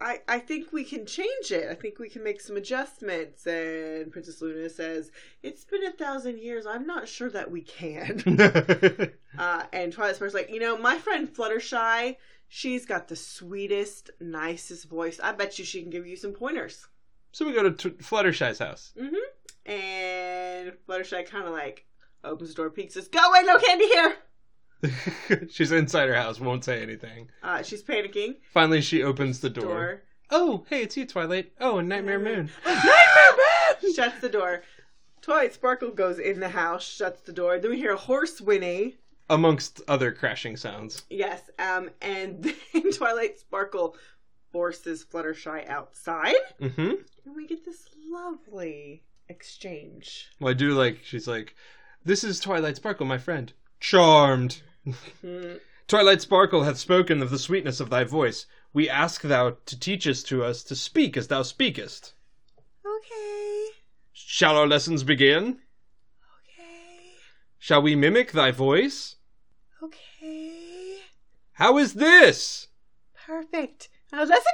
I 0.00 0.20
I 0.26 0.38
think 0.38 0.72
we 0.72 0.84
can 0.84 1.04
change 1.06 1.50
it. 1.50 1.68
I 1.70 1.74
think 1.74 1.98
we 1.98 2.08
can 2.08 2.24
make 2.24 2.40
some 2.40 2.56
adjustments. 2.56 3.46
And 3.46 4.10
Princess 4.10 4.40
Luna 4.40 4.70
says, 4.70 5.10
"It's 5.42 5.64
been 5.64 5.84
a 5.84 5.92
thousand 5.92 6.38
years. 6.38 6.66
I'm 6.66 6.86
not 6.86 7.08
sure 7.08 7.30
that 7.30 7.50
we 7.50 7.62
can." 7.62 8.22
Uh, 9.38 9.64
and 9.72 9.92
Twilight 9.92 10.16
Sparkle's 10.16 10.34
like, 10.34 10.50
you 10.50 10.60
know, 10.60 10.78
my 10.78 10.98
friend 10.98 11.28
Fluttershy, 11.28 12.16
she's 12.48 12.86
got 12.86 13.08
the 13.08 13.16
sweetest, 13.16 14.10
nicest 14.20 14.88
voice. 14.88 15.20
I 15.22 15.32
bet 15.32 15.58
you 15.58 15.64
she 15.64 15.82
can 15.82 15.90
give 15.90 16.06
you 16.06 16.16
some 16.16 16.32
pointers. 16.32 16.88
So 17.32 17.44
we 17.44 17.52
go 17.52 17.62
to 17.64 17.72
t- 17.72 18.02
Fluttershy's 18.02 18.58
house. 18.58 18.94
Mm-hmm. 18.98 19.70
And 19.70 20.72
Fluttershy 20.88 21.26
kind 21.26 21.46
of 21.46 21.52
like 21.52 21.85
opens 22.26 22.50
the 22.50 22.56
door, 22.56 22.70
peeks, 22.70 22.94
says, 22.94 23.08
"Go 23.08 23.20
away, 23.20 23.42
no 23.44 23.58
candy 23.58 23.86
here." 23.86 24.16
She's 25.50 25.72
inside 25.72 26.08
her 26.08 26.14
house, 26.14 26.38
won't 26.38 26.64
say 26.64 26.82
anything. 26.82 27.30
Uh, 27.42 27.62
she's 27.62 27.82
panicking. 27.82 28.36
Finally, 28.52 28.82
she 28.82 29.02
opens 29.02 29.40
the 29.40 29.50
door. 29.50 29.64
Door. 29.64 30.02
Oh, 30.30 30.64
hey, 30.68 30.82
it's 30.82 30.96
you, 30.96 31.06
Twilight. 31.06 31.52
Oh, 31.60 31.78
and 31.78 31.88
Nightmare 31.88 32.18
Moon. 32.18 32.50
Nightmare 32.64 32.84
Moon 33.82 33.92
shuts 33.94 34.20
the 34.20 34.28
door. 34.28 34.62
Twilight 35.22 35.54
Sparkle 35.54 35.90
goes 35.90 36.18
in 36.18 36.40
the 36.40 36.50
house, 36.50 36.84
shuts 36.86 37.22
the 37.22 37.32
door. 37.32 37.58
Then 37.58 37.70
we 37.70 37.78
hear 37.78 37.92
a 37.94 37.96
horse 37.96 38.40
whinny. 38.40 38.96
Amongst 39.30 39.80
other 39.88 40.12
crashing 40.12 40.56
sounds. 40.56 41.02
Yes, 41.10 41.42
um, 41.58 41.90
and 42.00 42.44
then 42.72 42.92
Twilight 42.92 43.38
Sparkle 43.38 43.96
forces 44.52 45.04
Fluttershy 45.04 45.66
outside, 45.68 46.34
Mm-hmm. 46.60 46.80
and 47.24 47.34
we 47.36 47.46
get 47.46 47.64
this 47.64 47.88
lovely 48.08 49.02
exchange. 49.28 50.28
Well, 50.38 50.50
I 50.50 50.54
do 50.54 50.74
like, 50.74 51.00
she's 51.02 51.26
like, 51.26 51.56
this 52.06 52.24
is 52.24 52.40
Twilight 52.40 52.76
Sparkle, 52.76 53.04
my 53.06 53.18
friend. 53.18 53.52
Charmed. 53.80 54.62
Twilight 55.88 56.22
Sparkle 56.22 56.62
hath 56.64 56.78
spoken 56.78 57.20
of 57.22 57.30
the 57.30 57.38
sweetness 57.38 57.80
of 57.80 57.90
thy 57.90 58.04
voice. 58.04 58.46
We 58.72 58.88
ask 58.88 59.20
thou 59.22 59.56
to 59.66 59.78
teach 59.78 60.06
us 60.06 60.22
to 60.24 60.42
us 60.44 60.62
to 60.64 60.74
speak 60.76 61.16
as 61.16 61.28
thou 61.28 61.42
speakest. 61.42 62.14
Okay, 62.84 63.66
Shall 64.12 64.56
our 64.56 64.66
lessons 64.66 65.02
begin? 65.02 65.58
okay, 66.38 67.12
Shall 67.58 67.82
we 67.82 67.94
mimic 67.96 68.32
thy 68.32 68.50
voice? 68.52 69.16
okay. 69.82 70.98
How 71.54 71.78
is 71.78 71.94
this? 71.94 72.68
Perfect. 73.26 73.88
Uh, 74.12 74.24
lesson 74.24 74.52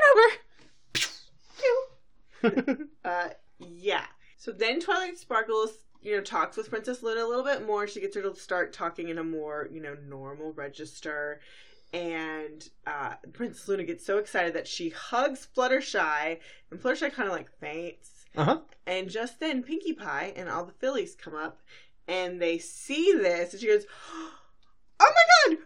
over. 2.45 2.89
Uh, 3.05 3.29
yeah. 3.59 4.07
So 4.37 4.51
then 4.53 4.81
Twilight 4.81 5.19
Sparkles, 5.19 5.71
you 6.03 6.17
know, 6.17 6.23
talks 6.23 6.57
with 6.57 6.69
Princess 6.71 7.03
Luna 7.03 7.25
a 7.25 7.29
little 7.29 7.45
bit 7.45 7.67
more. 7.67 7.87
She 7.87 8.01
gets 8.01 8.17
her 8.17 8.23
to 8.23 8.35
start 8.35 8.73
talking 8.73 9.09
in 9.09 9.19
a 9.19 9.25
more, 9.25 9.69
you 9.73 9.81
know, 9.81 9.97
normal 10.09 10.53
register. 10.53 11.41
And 11.93 12.69
uh, 12.87 13.15
Princess 13.33 13.69
Luna 13.69 13.85
gets 13.85 14.05
so 14.07 14.19
excited 14.19 14.55
that 14.55 14.67
she 14.67 14.89
hugs 14.89 15.47
Fluttershy, 15.57 16.39
and 16.71 16.81
Fluttershy 16.81 17.13
kind 17.13 17.29
of 17.29 17.35
like 17.35 17.51
faints. 17.61 18.25
Uh 18.37 18.45
huh. 18.45 18.61
And 18.87 19.11
just 19.11 19.41
then, 19.41 19.63
Pinkie 19.63 19.93
Pie 19.93 20.33
and 20.37 20.49
all 20.49 20.65
the 20.65 20.73
fillies 20.73 21.15
come 21.15 21.35
up, 21.35 21.61
and 22.09 22.41
they 22.41 22.57
see 22.59 23.13
this, 23.13 23.53
and 23.53 23.61
she 23.61 23.67
goes, 23.69 23.85
"Oh 25.01 25.13
my 25.49 25.55
god!" 25.55 25.59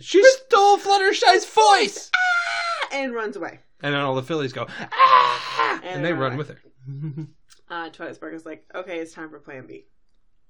She 0.00 0.22
stole 0.24 0.78
Fluttershy's 0.78 1.44
voice! 1.44 2.10
Ah! 2.14 2.88
and 2.92 3.12
runs 3.14 3.36
away. 3.36 3.60
And 3.82 3.94
then 3.94 4.00
all 4.00 4.14
the 4.14 4.22
fillies 4.22 4.52
go, 4.52 4.66
ah! 4.68 5.80
And 5.82 5.96
And 5.96 6.04
they 6.04 6.12
run 6.12 6.20
run 6.20 6.32
away. 6.32 6.38
with 6.38 6.48
her. 6.48 6.60
Uh, 7.70 7.90
Twilight 7.90 8.18
is 8.34 8.46
like, 8.46 8.64
"Okay, 8.74 8.98
it's 8.98 9.12
time 9.12 9.30
for 9.30 9.38
Plan 9.38 9.66
B." 9.66 9.86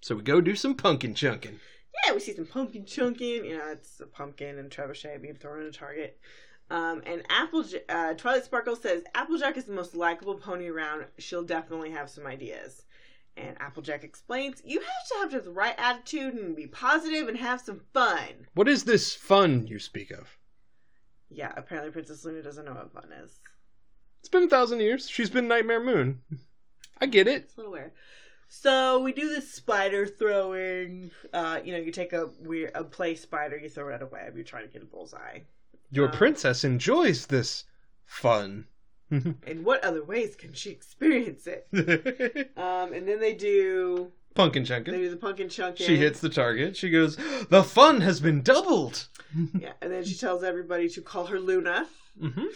so 0.00 0.14
we 0.14 0.22
go 0.22 0.40
do 0.40 0.54
some 0.54 0.76
pumpkin 0.76 1.14
chunking. 1.14 1.58
yeah, 2.06 2.14
we 2.14 2.20
see 2.20 2.34
some 2.34 2.46
pumpkin 2.46 2.84
chunking. 2.84 3.44
You 3.44 3.58
know, 3.58 3.68
it's 3.72 4.00
a 4.00 4.06
pumpkin 4.06 4.58
and 4.58 4.70
trebuchet 4.70 5.20
being 5.20 5.34
thrown 5.34 5.62
in 5.62 5.68
a 5.68 5.72
target. 5.72 6.20
Um, 6.70 7.02
and 7.06 7.22
Apple, 7.30 7.64
uh, 7.88 8.14
Twilight 8.14 8.44
Sparkle 8.44 8.76
says 8.76 9.02
Applejack 9.14 9.56
is 9.56 9.64
the 9.64 9.72
most 9.72 9.96
likable 9.96 10.34
pony 10.36 10.68
around. 10.68 11.06
She'll 11.18 11.42
definitely 11.42 11.90
have 11.90 12.10
some 12.10 12.26
ideas. 12.26 12.84
And 13.36 13.56
Applejack 13.60 14.04
explains, 14.04 14.60
"You 14.64 14.80
have 14.80 15.30
to 15.30 15.36
have 15.36 15.44
the 15.44 15.50
right 15.50 15.74
attitude 15.78 16.34
and 16.34 16.54
be 16.56 16.66
positive 16.66 17.28
and 17.28 17.38
have 17.38 17.60
some 17.60 17.80
fun." 17.92 18.48
What 18.54 18.68
is 18.68 18.84
this 18.84 19.14
fun 19.14 19.66
you 19.66 19.78
speak 19.78 20.10
of? 20.10 20.38
Yeah, 21.30 21.52
apparently 21.56 21.92
Princess 21.92 22.24
Luna 22.24 22.42
doesn't 22.42 22.64
know 22.64 22.74
what 22.74 22.92
fun 22.92 23.12
is. 23.12 23.40
It's 24.20 24.28
been 24.28 24.44
a 24.44 24.48
thousand 24.48 24.80
years. 24.80 25.08
She's 25.08 25.30
been 25.30 25.46
Nightmare 25.48 25.82
Moon. 25.82 26.22
I 27.00 27.06
get 27.06 27.28
it. 27.28 27.42
It's 27.44 27.54
a 27.54 27.58
little 27.58 27.72
weird. 27.72 27.92
So 28.48 29.00
we 29.00 29.12
do 29.12 29.28
this 29.28 29.52
spider 29.52 30.06
throwing. 30.06 31.10
Uh, 31.32 31.60
you 31.64 31.72
know, 31.72 31.78
you 31.78 31.92
take 31.92 32.12
a 32.12 32.28
weird 32.40 32.72
a 32.74 32.84
play 32.84 33.14
spider, 33.14 33.56
you 33.56 33.68
throw 33.68 33.90
it 33.90 33.94
at 33.94 34.02
a 34.02 34.06
web. 34.06 34.34
You're 34.36 34.44
trying 34.44 34.66
to 34.66 34.72
get 34.72 34.82
a 34.82 34.86
bullseye. 34.86 35.40
Your 35.90 36.06
Um, 36.06 36.12
princess 36.12 36.64
enjoys 36.64 37.26
this 37.26 37.64
fun. 38.04 38.66
In 39.10 39.64
what 39.64 39.82
other 39.84 40.04
ways 40.04 40.34
can 40.36 40.52
she 40.52 40.70
experience 40.70 41.46
it? 41.46 41.66
Um, 42.56 42.92
and 42.92 43.06
then 43.08 43.20
they 43.20 43.34
do 43.34 44.12
Pumpkin 44.34 44.64
chunkin. 44.64 44.86
they 44.92 44.98
do 44.98 45.10
the 45.10 45.16
pumpkin 45.16 45.48
chunking. 45.48 45.86
She 45.86 45.96
hits 45.96 46.20
the 46.20 46.28
target. 46.28 46.76
She 46.76 46.90
goes, 46.90 47.16
The 47.50 47.64
fun 47.64 48.00
has 48.02 48.20
been 48.20 48.42
doubled. 48.42 49.08
Yeah, 49.58 49.72
and 49.82 49.92
then 49.92 50.04
she 50.04 50.14
tells 50.14 50.42
everybody 50.42 50.88
to 50.90 51.02
call 51.02 51.26
her 51.26 51.38
Luna, 51.38 51.86
hmm 52.18 52.46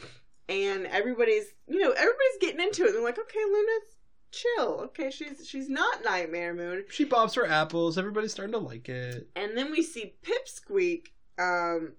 and 0.48 0.86
everybody's 0.86 1.44
you 1.68 1.78
know 1.78 1.90
everybody's 1.90 2.38
getting 2.40 2.60
into 2.60 2.84
it. 2.84 2.92
They're 2.92 3.02
like, 3.02 3.18
okay, 3.18 3.38
Luna's 3.44 3.88
chill. 4.32 4.80
Okay, 4.86 5.10
she's 5.10 5.46
she's 5.46 5.68
not 5.68 6.04
Nightmare 6.04 6.54
Moon. 6.54 6.84
She 6.90 7.04
bobs 7.04 7.34
her 7.34 7.46
apples. 7.46 7.96
Everybody's 7.96 8.32
starting 8.32 8.52
to 8.52 8.58
like 8.58 8.88
it. 8.88 9.28
And 9.36 9.56
then 9.56 9.70
we 9.70 9.82
see 9.82 10.14
Pipsqueak 10.22 11.08
um, 11.38 11.92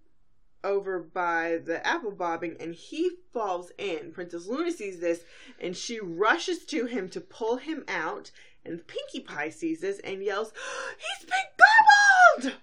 over 0.64 1.00
by 1.00 1.60
the 1.64 1.86
apple 1.86 2.12
bobbing, 2.12 2.58
and 2.60 2.74
he 2.74 3.12
falls 3.32 3.72
in. 3.78 4.12
Princess 4.12 4.48
Luna 4.48 4.72
sees 4.72 5.00
this, 5.00 5.24
and 5.60 5.78
she 5.78 6.00
rushes 6.00 6.66
to 6.66 6.86
him 6.86 7.08
to 7.10 7.22
pull 7.22 7.58
him 7.58 7.86
out. 7.88 8.32
And 8.66 8.86
Pinkie 8.88 9.22
Pie 9.22 9.50
sees 9.50 9.82
this 9.82 10.00
and 10.00 10.24
yells, 10.24 10.52
"He's 10.98 11.30
been 11.30 12.44
gobbled!" 12.44 12.58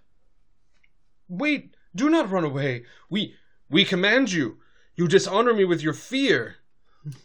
Wait, 1.29 1.75
do 1.95 2.11
not 2.11 2.31
run 2.31 2.45
away. 2.45 2.85
We 3.09 3.37
we 3.69 3.85
command 3.85 4.33
you. 4.33 4.59
You 4.97 5.07
dishonor 5.09 5.55
me 5.55 5.65
with 5.65 5.83
your 5.83 5.95
fear. 5.95 6.57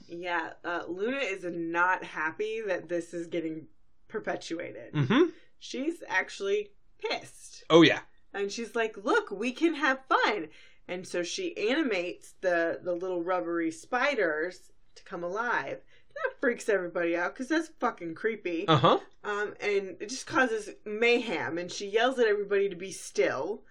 Yeah, 0.08 0.52
uh, 0.64 0.84
Luna 0.88 1.18
is 1.18 1.44
not 1.44 2.04
happy 2.04 2.62
that 2.66 2.88
this 2.88 3.14
is 3.14 3.28
getting 3.28 3.68
perpetuated. 4.08 4.94
Mm-hmm. 4.94 5.24
She's 5.60 6.04
actually 6.08 6.70
pissed. 7.00 7.64
Oh 7.70 7.82
yeah. 7.82 8.00
and 8.34 8.52
she's 8.52 8.76
like, 8.76 8.96
"Look, 9.04 9.32
we 9.32 9.52
can 9.52 9.76
have 9.76 10.00
fun." 10.08 10.50
And 10.88 11.08
so 11.08 11.24
she 11.24 11.58
animates 11.70 12.36
the 12.42 12.80
the 12.84 12.94
little 12.94 13.24
rubbery 13.24 13.72
spiders 13.72 14.72
to 14.96 15.04
come 15.04 15.24
alive. 15.24 15.82
That 16.14 16.40
freaks 16.40 16.70
everybody 16.70 17.18
out 17.18 17.34
because 17.34 17.50
that's 17.50 17.70
fucking 17.80 18.16
creepy. 18.16 18.66
Uh-huh. 18.70 19.00
Um, 19.26 19.54
and 19.60 19.98
it 20.00 20.08
just 20.08 20.28
causes 20.28 20.70
mayhem. 20.86 21.58
And 21.58 21.70
she 21.70 21.88
yells 21.90 22.20
at 22.20 22.28
everybody 22.28 22.70
to 22.70 22.76
be 22.76 22.92
still. 22.92 23.64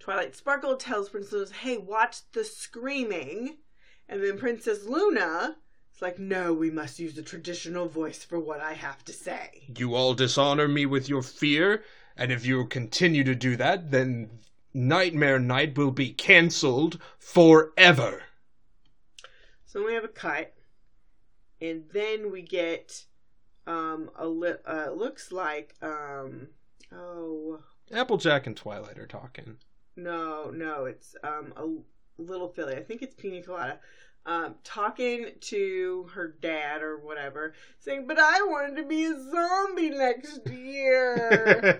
Twilight 0.00 0.34
Sparkle 0.34 0.76
tells 0.76 1.10
Princess, 1.10 1.50
"Hey, 1.52 1.76
watch 1.76 2.16
the 2.32 2.42
screaming." 2.44 3.58
And 4.08 4.22
then 4.22 4.38
Princess 4.38 4.84
Luna 4.84 5.56
is 5.94 6.02
like, 6.02 6.18
"No, 6.18 6.52
we 6.52 6.70
must 6.70 6.98
use 6.98 7.14
the 7.14 7.22
traditional 7.22 7.88
voice 7.88 8.24
for 8.24 8.38
what 8.38 8.60
I 8.60 8.74
have 8.74 9.04
to 9.06 9.12
say." 9.12 9.64
You 9.76 9.94
all 9.94 10.14
dishonor 10.14 10.68
me 10.68 10.86
with 10.86 11.08
your 11.08 11.22
fear, 11.22 11.82
and 12.16 12.30
if 12.30 12.44
you 12.44 12.66
continue 12.66 13.24
to 13.24 13.34
do 13.34 13.56
that, 13.56 13.90
then 13.90 14.40
Nightmare 14.72 15.38
Night 15.38 15.76
will 15.78 15.90
be 15.92 16.12
cancelled 16.12 17.00
forever. 17.18 18.22
So 19.66 19.84
we 19.84 19.94
have 19.94 20.04
a 20.04 20.08
cut, 20.08 20.54
and 21.60 21.84
then 21.92 22.30
we 22.30 22.42
get 22.42 23.06
um 23.66 24.10
a 24.16 24.26
li- 24.28 24.60
uh, 24.66 24.90
looks 24.90 25.32
like 25.32 25.74
um 25.80 26.48
oh 26.92 27.60
Applejack 27.92 28.46
and 28.46 28.56
Twilight 28.56 28.98
are 28.98 29.06
talking. 29.06 29.56
no 29.96 30.50
no 30.50 30.84
it's 30.84 31.16
um 31.22 31.52
a 31.56 31.66
little 32.18 32.48
filly 32.48 32.74
I 32.76 32.82
think 32.82 33.02
it's 33.02 33.14
Pina 33.14 33.42
Colada 33.42 33.78
um 34.26 34.54
talking 34.64 35.28
to 35.40 36.08
her 36.14 36.34
dad 36.40 36.82
or 36.82 36.98
whatever 36.98 37.52
saying 37.78 38.06
but 38.06 38.18
I 38.18 38.40
wanted 38.42 38.76
to 38.76 38.88
be 38.88 39.04
a 39.04 39.20
zombie 39.30 39.90
next 39.90 40.48
year 40.48 41.78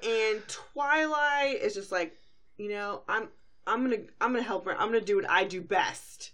and 0.02 0.42
Twilight 0.48 1.60
is 1.60 1.74
just 1.74 1.92
like 1.92 2.16
you 2.56 2.70
know 2.70 3.02
I'm 3.08 3.28
I'm 3.66 3.82
gonna 3.82 4.02
I'm 4.20 4.32
gonna 4.32 4.42
help 4.42 4.64
her 4.66 4.72
I'm 4.72 4.88
gonna 4.88 5.00
do 5.00 5.16
what 5.16 5.28
I 5.28 5.44
do 5.44 5.60
best. 5.60 6.32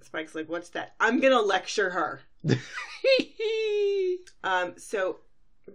Spike's 0.00 0.34
like 0.34 0.48
what's 0.48 0.70
that? 0.70 0.94
I'm 1.00 1.20
gonna 1.20 1.40
lecture 1.40 1.90
her. 1.90 2.20
Um, 4.44 4.74
so 4.76 5.18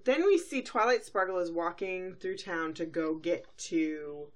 then 0.05 0.25
we 0.25 0.37
see 0.37 0.61
Twilight 0.61 1.05
Sparkle 1.05 1.39
is 1.39 1.51
walking 1.51 2.15
through 2.15 2.37
town 2.37 2.73
to 2.75 2.85
go 2.85 3.15
get 3.15 3.45
to 3.57 4.27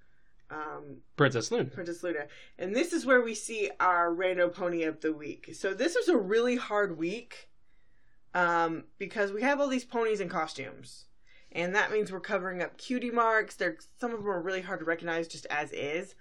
um, 0.49 0.97
Princess 1.15 1.51
Luna. 1.51 1.65
Princess 1.65 2.03
Luna. 2.03 2.27
And 2.57 2.75
this 2.75 2.93
is 2.93 3.05
where 3.05 3.21
we 3.21 3.35
see 3.35 3.69
our 3.79 4.13
rando 4.13 4.51
pony 4.53 4.83
of 4.83 5.01
the 5.01 5.13
week. 5.13 5.49
So 5.53 5.73
this 5.73 5.95
was 5.95 6.07
a 6.07 6.17
really 6.17 6.55
hard 6.55 6.97
week 6.97 7.49
um, 8.33 8.85
because 8.97 9.31
we 9.31 9.41
have 9.41 9.59
all 9.59 9.67
these 9.67 9.85
ponies 9.85 10.21
in 10.21 10.29
costumes. 10.29 11.05
And 11.51 11.73
that 11.75 11.91
means 11.91 12.11
we're 12.11 12.19
covering 12.19 12.61
up 12.61 12.77
cutie 12.77 13.11
marks. 13.11 13.55
They're, 13.55 13.77
some 13.99 14.11
of 14.11 14.19
them 14.19 14.29
are 14.29 14.41
really 14.41 14.61
hard 14.61 14.79
to 14.79 14.85
recognize 14.85 15.27
just 15.27 15.47
as 15.49 15.71
is. 15.71 16.15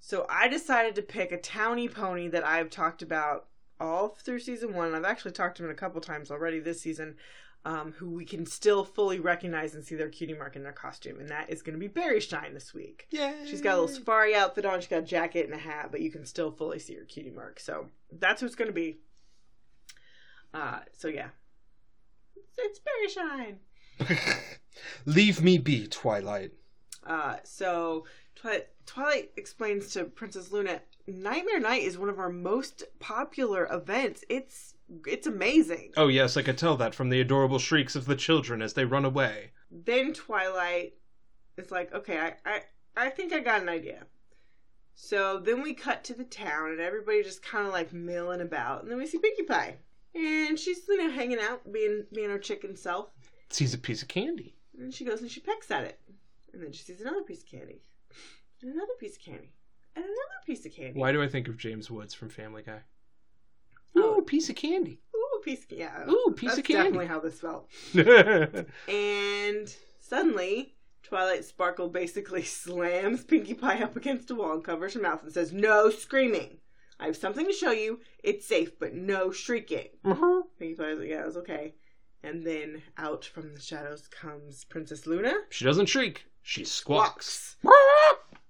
So 0.00 0.26
I 0.28 0.48
decided 0.48 0.94
to 0.96 1.02
pick 1.02 1.32
a 1.32 1.38
towny 1.38 1.88
pony 1.88 2.28
that 2.28 2.46
I've 2.46 2.70
talked 2.70 3.02
about 3.02 3.46
all 3.80 4.08
through 4.08 4.40
season 4.40 4.74
one. 4.74 4.94
I've 4.94 5.04
actually 5.04 5.32
talked 5.32 5.56
to 5.58 5.64
him 5.64 5.70
a 5.70 5.74
couple 5.74 6.00
times 6.00 6.30
already 6.30 6.60
this 6.60 6.80
season. 6.80 7.16
Um, 7.64 7.92
who 7.92 8.10
we 8.10 8.24
can 8.24 8.46
still 8.46 8.82
fully 8.82 9.18
recognize 9.18 9.74
and 9.74 9.84
see 9.84 9.94
their 9.94 10.08
cutie 10.08 10.32
mark 10.32 10.56
in 10.56 10.62
their 10.62 10.72
costume, 10.72 11.18
and 11.20 11.28
that 11.28 11.50
is 11.50 11.60
going 11.60 11.74
to 11.74 11.78
be 11.78 11.88
Berry 11.88 12.20
Shine 12.20 12.54
this 12.54 12.72
week. 12.72 13.06
Yeah. 13.10 13.34
She's 13.44 13.60
got 13.60 13.76
a 13.76 13.80
little 13.80 13.94
safari 13.94 14.34
outfit 14.34 14.64
on. 14.64 14.80
She's 14.80 14.88
got 14.88 15.00
a 15.00 15.02
jacket 15.02 15.44
and 15.44 15.52
a 15.52 15.58
hat, 15.58 15.88
but 15.90 16.00
you 16.00 16.10
can 16.10 16.24
still 16.24 16.50
fully 16.50 16.78
see 16.78 16.94
her 16.94 17.04
cutie 17.04 17.32
mark. 17.32 17.60
So 17.60 17.88
that's 18.10 18.40
who 18.40 18.46
it's 18.46 18.54
going 18.54 18.68
to 18.68 18.72
be. 18.72 19.00
Uh, 20.54 20.78
so 20.96 21.08
yeah, 21.08 21.28
it's, 22.36 22.58
it's 22.58 22.78
berry 22.78 23.08
shine. 23.08 23.58
Leave 25.04 25.42
me 25.42 25.58
be, 25.58 25.86
Twilight. 25.86 26.52
Uh, 27.04 27.36
so 27.44 28.04
Twi- 28.34 28.66
Twilight 28.86 29.32
explains 29.36 29.92
to 29.92 30.04
Princess 30.04 30.52
Luna, 30.52 30.80
Nightmare 31.06 31.60
Night 31.60 31.82
is 31.82 31.98
one 31.98 32.08
of 32.08 32.18
our 32.18 32.30
most 32.30 32.84
popular 32.98 33.66
events. 33.70 34.24
It's 34.28 34.74
it's 35.06 35.26
amazing. 35.26 35.92
Oh, 35.96 36.08
yes, 36.08 36.36
I 36.36 36.42
could 36.42 36.58
tell 36.58 36.76
that 36.76 36.94
from 36.94 37.10
the 37.10 37.20
adorable 37.20 37.58
shrieks 37.58 37.96
of 37.96 38.06
the 38.06 38.16
children 38.16 38.62
as 38.62 38.74
they 38.74 38.84
run 38.84 39.04
away. 39.04 39.50
Then 39.70 40.12
Twilight 40.12 40.94
is 41.56 41.70
like, 41.70 41.92
okay, 41.92 42.18
I, 42.18 42.34
I, 42.44 42.60
I 42.96 43.10
think 43.10 43.32
I 43.32 43.40
got 43.40 43.62
an 43.62 43.68
idea. 43.68 44.06
So 44.94 45.38
then 45.38 45.62
we 45.62 45.74
cut 45.74 46.02
to 46.04 46.14
the 46.14 46.24
town 46.24 46.70
and 46.70 46.80
everybody 46.80 47.22
just 47.22 47.42
kind 47.42 47.66
of 47.66 47.72
like 47.72 47.92
milling 47.92 48.40
about. 48.40 48.82
And 48.82 48.90
then 48.90 48.98
we 48.98 49.06
see 49.06 49.18
Pinkie 49.18 49.44
Pie. 49.44 49.76
And 50.14 50.58
she's, 50.58 50.88
you 50.88 50.96
know, 50.96 51.10
hanging 51.10 51.38
out, 51.38 51.70
being 51.72 52.06
being 52.12 52.30
her 52.30 52.38
chicken 52.38 52.74
self. 52.74 53.10
Sees 53.50 53.74
a 53.74 53.78
piece 53.78 54.02
of 54.02 54.08
candy. 54.08 54.56
And 54.76 54.92
she 54.92 55.04
goes 55.04 55.20
and 55.20 55.30
she 55.30 55.40
pecks 55.40 55.70
at 55.70 55.84
it. 55.84 56.00
And 56.52 56.62
then 56.62 56.72
she 56.72 56.82
sees 56.82 57.00
another 57.00 57.22
piece 57.22 57.42
of 57.42 57.48
candy. 57.48 57.82
And 58.62 58.72
another 58.72 58.94
piece 58.98 59.16
of 59.16 59.22
candy. 59.22 59.52
And 59.94 60.04
another 60.04 60.40
piece 60.46 60.66
of 60.66 60.74
candy. 60.74 60.98
Why 60.98 61.12
do 61.12 61.22
I 61.22 61.28
think 61.28 61.46
of 61.46 61.58
James 61.58 61.90
Woods 61.90 62.14
from 62.14 62.30
Family 62.30 62.62
Guy? 62.62 62.80
Piece 64.28 64.50
of 64.50 64.56
candy. 64.56 65.00
Ooh, 65.16 65.40
piece 65.42 65.64
of 65.64 65.72
yeah. 65.72 66.08
Ooh, 66.08 66.34
piece 66.36 66.50
That's 66.50 66.58
of 66.58 66.64
candy. 66.64 66.98
That's 66.98 67.06
definitely 67.06 67.06
how 67.06 67.20
this 67.20 67.40
felt. 67.40 67.68
And 68.88 69.74
suddenly, 70.00 70.74
Twilight 71.02 71.46
Sparkle 71.46 71.88
basically 71.88 72.42
slams 72.44 73.24
Pinkie 73.24 73.54
Pie 73.54 73.82
up 73.82 73.96
against 73.96 74.30
a 74.30 74.34
wall 74.34 74.52
and 74.52 74.62
covers 74.64 74.92
her 74.94 75.00
mouth 75.00 75.22
and 75.22 75.32
says, 75.32 75.52
No 75.52 75.88
screaming. 75.88 76.58
I 77.00 77.06
have 77.06 77.16
something 77.16 77.46
to 77.46 77.52
show 77.52 77.70
you. 77.70 78.00
It's 78.22 78.46
safe, 78.46 78.78
but 78.78 78.92
no 78.92 79.30
shrieking. 79.30 79.88
Uh-huh. 80.04 80.42
Pinkie 80.58 80.74
Pie's 80.74 80.78
like, 80.78 81.08
Yeah, 81.08 81.26
it's 81.26 81.36
okay. 81.36 81.74
And 82.22 82.44
then 82.44 82.82
out 82.98 83.24
from 83.24 83.54
the 83.54 83.60
shadows 83.60 84.08
comes 84.08 84.64
Princess 84.64 85.06
Luna. 85.06 85.32
She 85.48 85.64
doesn't 85.64 85.86
shriek. 85.86 86.26
She 86.42 86.64
squawks. 86.64 87.56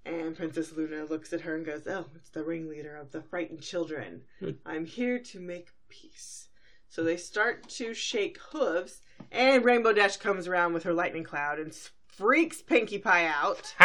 And 0.08 0.34
Princess 0.36 0.72
Luna 0.72 1.04
looks 1.04 1.32
at 1.32 1.42
her 1.42 1.54
and 1.56 1.66
goes, 1.66 1.82
Oh, 1.86 2.06
it's 2.16 2.30
the 2.30 2.42
ringleader 2.42 2.96
of 2.96 3.12
the 3.12 3.20
frightened 3.22 3.60
children. 3.60 4.22
I'm 4.64 4.86
here 4.86 5.18
to 5.18 5.38
make 5.40 5.68
peace. 5.88 6.48
So 6.88 7.04
they 7.04 7.18
start 7.18 7.68
to 7.70 7.92
shake 7.92 8.38
hooves, 8.50 9.02
and 9.30 9.62
Rainbow 9.64 9.92
Dash 9.92 10.16
comes 10.16 10.48
around 10.48 10.72
with 10.72 10.84
her 10.84 10.94
lightning 10.94 11.24
cloud 11.24 11.58
and 11.58 11.74
freaks 12.06 12.62
Pinkie 12.62 12.98
Pie 12.98 13.26
out. 13.26 13.74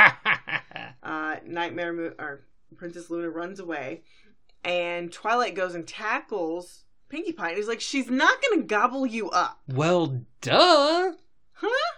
Uh, 1.03 1.35
Nightmare 1.45 1.91
Moon, 1.91 2.13
or 2.17 2.45
Princess 2.77 3.09
Luna 3.09 3.29
runs 3.29 3.59
away, 3.59 4.03
and 4.63 5.11
Twilight 5.11 5.53
goes 5.53 5.75
and 5.75 5.85
tackles 5.85 6.85
Pinkie 7.09 7.33
Pie, 7.33 7.49
and 7.49 7.57
he's 7.57 7.67
like, 7.67 7.81
She's 7.81 8.09
not 8.09 8.41
gonna 8.41 8.63
gobble 8.63 9.05
you 9.05 9.29
up. 9.29 9.59
well, 9.67 10.21
duh. 10.41 11.11
Huh? 11.51 11.92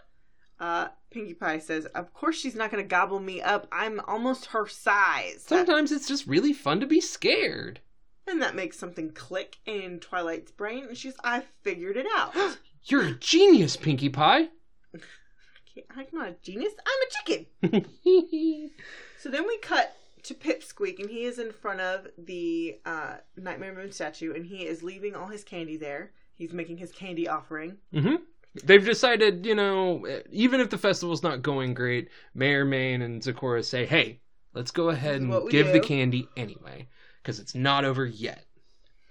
Uh, 0.60 0.88
Pinkie 1.12 1.34
Pie 1.34 1.60
says, 1.60 1.86
Of 1.88 2.14
course 2.14 2.38
she's 2.38 2.56
not 2.56 2.72
gonna 2.72 2.84
gobble 2.84 3.20
me 3.20 3.42
up. 3.42 3.68
I'm 3.72 4.00
almost 4.08 4.48
her 4.48 4.68
size. 4.68 5.44
Sometimes 5.46 5.92
it's 5.92 6.08
just 6.08 6.28
really 6.28 6.54
fun 6.54 6.80
to 6.80 6.86
be 6.86 7.02
scared. 7.02 7.80
And 8.28 8.42
that 8.42 8.56
makes 8.56 8.78
something 8.80 9.12
click 9.12 9.58
in 9.66 10.00
Twilight's 10.00 10.52
brain, 10.52 10.86
and 10.88 10.98
she's, 10.98 11.14
I 11.24 11.44
figured 11.62 11.98
it 11.98 12.08
out. 12.16 12.34
You're 12.86 13.04
a 13.06 13.12
genius, 13.14 13.76
Pinkie 13.78 14.10
Pie. 14.10 14.50
Okay, 14.96 15.86
I'm 15.96 16.06
not 16.12 16.30
a 16.30 16.36
genius, 16.42 16.74
I'm 16.86 17.08
a 17.08 17.34
chicken. 17.74 18.72
So 19.20 19.32
then 19.32 19.48
we 19.48 19.58
cut 19.58 19.96
to 20.24 20.36
Pipsqueak, 20.36 21.00
and 21.00 21.10
he 21.10 21.24
is 21.26 21.40
in 21.40 21.52
front 21.52 21.82
of 21.82 22.06
the 22.16 22.78
uh, 22.86 23.16
Nightmare 23.36 23.74
Moon 23.74 23.92
statue, 23.92 24.36
and 24.36 24.46
he 24.46 24.68
is 24.68 24.84
leaving 24.84 25.16
all 25.16 25.26
his 25.28 25.44
candy 25.44 25.78
there. 25.78 26.12
He's 26.36 26.54
making 26.54 26.78
his 26.78 26.92
candy 26.92 27.28
offering. 27.28 27.78
hmm 27.92 28.16
They've 28.64 28.86
decided, 28.86 29.46
you 29.46 29.56
know, 29.56 30.06
even 30.32 30.62
if 30.62 30.70
the 30.70 30.78
festival's 30.78 31.24
not 31.24 31.42
going 31.42 31.74
great, 31.74 32.10
Mayor 32.34 32.64
Mane 32.64 33.02
and 33.02 33.22
Zecora 33.22 33.64
say, 33.64 33.86
hey, 33.86 34.22
let's 34.54 34.72
go 34.72 34.90
ahead 34.90 35.22
and 35.22 35.50
give 35.50 35.74
the 35.74 35.80
candy 35.82 36.30
anyway, 36.38 36.88
because 37.22 37.40
it's 37.40 37.54
not 37.54 37.84
over 37.84 38.06
yet. 38.06 38.46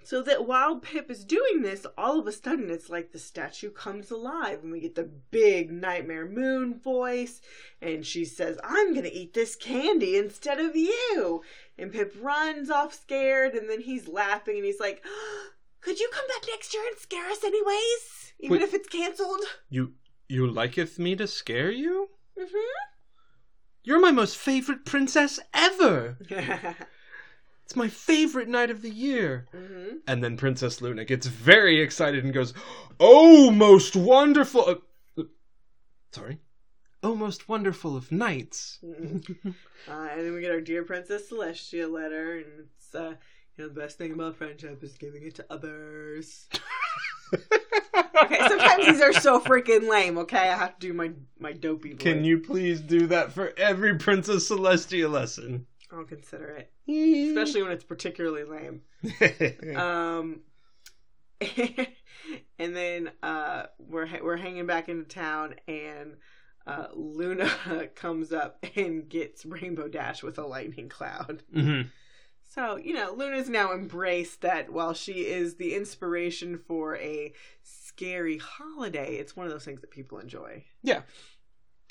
So 0.03 0.21
that 0.21 0.47
while 0.47 0.77
Pip 0.77 1.09
is 1.09 1.25
doing 1.25 1.63
this, 1.63 1.87
all 1.97 2.19
of 2.19 2.27
a 2.27 2.31
sudden 2.31 2.69
it's 2.69 2.91
like 2.91 3.11
the 3.11 3.17
statue 3.17 3.71
comes 3.71 4.11
alive, 4.11 4.59
and 4.61 4.71
we 4.71 4.79
get 4.79 4.93
the 4.93 5.09
big 5.31 5.71
Nightmare 5.71 6.27
Moon 6.27 6.79
voice, 6.79 7.41
and 7.81 8.05
she 8.05 8.23
says, 8.23 8.59
I'm 8.63 8.93
gonna 8.93 9.09
eat 9.11 9.33
this 9.33 9.55
candy 9.55 10.15
instead 10.15 10.59
of 10.59 10.75
you. 10.75 11.41
And 11.77 11.91
Pip 11.91 12.15
runs 12.21 12.69
off 12.69 12.93
scared, 12.93 13.55
and 13.55 13.67
then 13.67 13.81
he's 13.81 14.07
laughing, 14.07 14.57
and 14.57 14.65
he's 14.65 14.79
like, 14.79 15.03
Could 15.85 15.99
you 15.99 16.09
come 16.11 16.25
back 16.27 16.49
next 16.49 16.73
year 16.73 16.81
and 16.87 16.97
scare 16.97 17.29
us 17.29 17.43
anyways? 17.43 18.33
Even 18.39 18.57
Wait. 18.57 18.63
if 18.63 18.73
it's 18.73 18.89
canceled? 18.89 19.41
You 19.69 19.93
you 20.27 20.47
liketh 20.47 20.97
me 20.97 21.15
to 21.15 21.27
scare 21.27 21.69
you? 21.69 22.09
Mm-hmm. 22.37 22.57
You're 23.83 23.99
my 23.99 24.09
most 24.09 24.35
favorite 24.35 24.83
princess 24.83 25.39
ever. 25.53 26.17
mm-hmm. 26.23 26.83
It's 27.65 27.75
my 27.75 27.87
favorite 27.87 28.47
night 28.47 28.69
of 28.69 28.83
the 28.83 28.91
year. 28.91 29.47
Mm-hmm. 29.55 29.97
And 30.07 30.23
then 30.23 30.37
Princess 30.37 30.81
Luna 30.81 31.03
gets 31.03 31.25
very 31.25 31.81
excited 31.81 32.23
and 32.23 32.31
goes, 32.31 32.53
"Oh, 32.99 33.49
most 33.49 33.95
wonderful!" 33.95 34.65
Uh, 34.67 34.75
uh, 35.19 35.23
sorry, 36.11 36.39
oh, 37.01 37.15
most 37.15 37.49
wonderful 37.49 37.95
of 37.95 38.11
nights. 38.11 38.79
Uh, 39.87 40.07
and 40.11 40.21
then 40.21 40.33
we 40.33 40.41
get 40.41 40.49
our 40.49 40.61
dear 40.61 40.83
Princess 40.83 41.29
Celestia 41.29 41.87
letter, 41.87 42.37
and 42.37 42.65
it's 42.65 42.95
uh, 42.95 43.13
you 43.57 43.63
know 43.63 43.67
the 43.73 43.79
best 43.79 43.97
thing 43.97 44.11
about 44.11 44.35
friendship 44.35 44.83
is 44.83 44.93
giving 44.93 45.23
it 45.23 45.35
to 45.35 45.45
others. 45.49 46.47
Okay, 48.21 48.39
sometimes 48.47 48.85
these 48.85 49.01
are 49.01 49.13
so 49.13 49.39
freaking 49.39 49.89
lame. 49.89 50.17
Okay, 50.19 50.37
I 50.49 50.55
have 50.55 50.79
to 50.79 50.87
do 50.87 50.93
my 50.93 51.11
my 51.39 51.51
dopey 51.51 51.91
voice. 51.93 52.01
Can 52.01 52.23
you 52.23 52.39
please 52.39 52.79
do 52.81 53.07
that 53.07 53.33
for 53.33 53.53
every 53.57 53.97
Princess 53.97 54.49
Celestia 54.49 55.11
lesson? 55.11 55.65
I'll 55.91 56.05
consider 56.05 56.47
it, 56.49 56.71
especially 57.29 57.61
when 57.63 57.71
it's 57.71 57.83
particularly 57.83 58.43
lame. 58.43 58.81
Um, 59.75 60.41
and 62.59 62.75
then 62.75 63.11
uh, 63.21 63.65
we're 63.79 64.05
ha- 64.05 64.19
we're 64.23 64.37
hanging 64.37 64.65
back 64.65 64.87
into 64.89 65.03
town, 65.03 65.55
and 65.67 66.15
uh, 66.65 66.87
Luna 66.95 67.49
comes 67.95 68.31
up 68.31 68.63
and 68.75 69.07
gets 69.09 69.45
Rainbow 69.45 69.87
Dash 69.87 70.23
with 70.23 70.37
a 70.39 70.45
lightning 70.45 70.89
cloud. 70.89 71.43
hmm 71.53 71.81
So, 72.55 72.77
you 72.77 72.93
know, 72.93 73.13
Luna's 73.13 73.49
now 73.49 73.73
embraced 73.73 74.39
that 74.41 74.71
while 74.71 74.93
she 74.93 75.25
is 75.27 75.55
the 75.55 75.75
inspiration 75.75 76.57
for 76.57 76.95
a 76.95 77.33
scary 77.63 78.37
holiday, 78.37 79.15
it's 79.17 79.35
one 79.35 79.45
of 79.45 79.51
those 79.51 79.65
things 79.65 79.81
that 79.81 79.91
people 79.91 80.19
enjoy. 80.19 80.63
Yeah, 80.81 81.01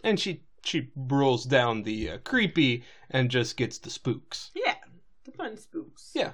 and 0.03 0.18
she 0.18 0.44
she 0.62 0.90
rolls 0.96 1.44
down 1.44 1.83
the 1.83 2.09
uh, 2.12 2.18
creepy 2.24 2.83
and 3.11 3.31
just 3.31 3.59
gets 3.59 3.77
the 3.77 3.90
spooks. 3.90 4.50
Yeah, 4.55 4.77
the 5.24 5.33
fun 5.33 5.59
spooks. 5.59 6.12
Yeah, 6.14 6.33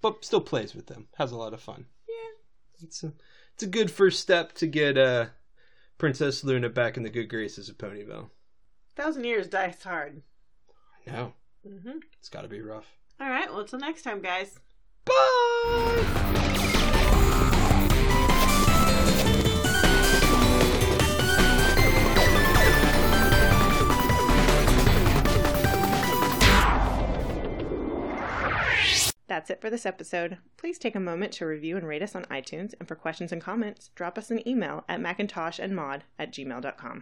but 0.00 0.24
still 0.24 0.40
plays 0.40 0.72
with 0.76 0.86
them. 0.86 1.08
Has 1.16 1.32
a 1.32 1.36
lot 1.36 1.52
of 1.54 1.60
fun. 1.60 1.86
Yeah. 2.08 2.84
It's 2.86 3.02
a 3.02 3.12
it's 3.54 3.64
a 3.64 3.68
good 3.68 3.90
first 3.90 4.20
step 4.20 4.52
to 4.54 4.68
get 4.68 4.96
uh 4.96 5.26
Princess 5.98 6.44
Luna 6.44 6.68
back 6.68 6.96
in 6.96 7.02
the 7.02 7.10
good 7.10 7.28
graces 7.28 7.68
of 7.68 7.78
Ponyville. 7.78 8.30
Thousand 8.94 9.24
years 9.24 9.48
dies 9.48 9.82
hard. 9.82 10.22
No, 11.04 11.32
Mm-hmm. 11.66 11.98
it's 12.20 12.28
got 12.28 12.42
to 12.42 12.48
be 12.48 12.60
rough. 12.60 12.86
All 13.20 13.28
right, 13.28 13.50
well, 13.50 13.60
until 13.60 13.78
next 13.80 14.02
time, 14.02 14.22
guys. 14.22 14.58
Bye. 15.04 16.18
That's 29.28 29.50
it 29.50 29.60
for 29.60 29.68
this 29.68 29.84
episode. 29.84 30.38
Please 30.56 30.78
take 30.78 30.96
a 30.96 31.00
moment 31.00 31.32
to 31.34 31.46
review 31.46 31.76
and 31.76 31.86
rate 31.86 32.02
us 32.02 32.14
on 32.16 32.24
iTunes, 32.24 32.72
and 32.78 32.88
for 32.88 32.94
questions 32.94 33.30
and 33.30 33.42
comments, 33.42 33.90
drop 33.94 34.16
us 34.16 34.30
an 34.30 34.46
email 34.48 34.84
at 34.88 35.00
macintoshandmod 35.00 36.00
at 36.18 36.32
gmail.com. 36.32 36.96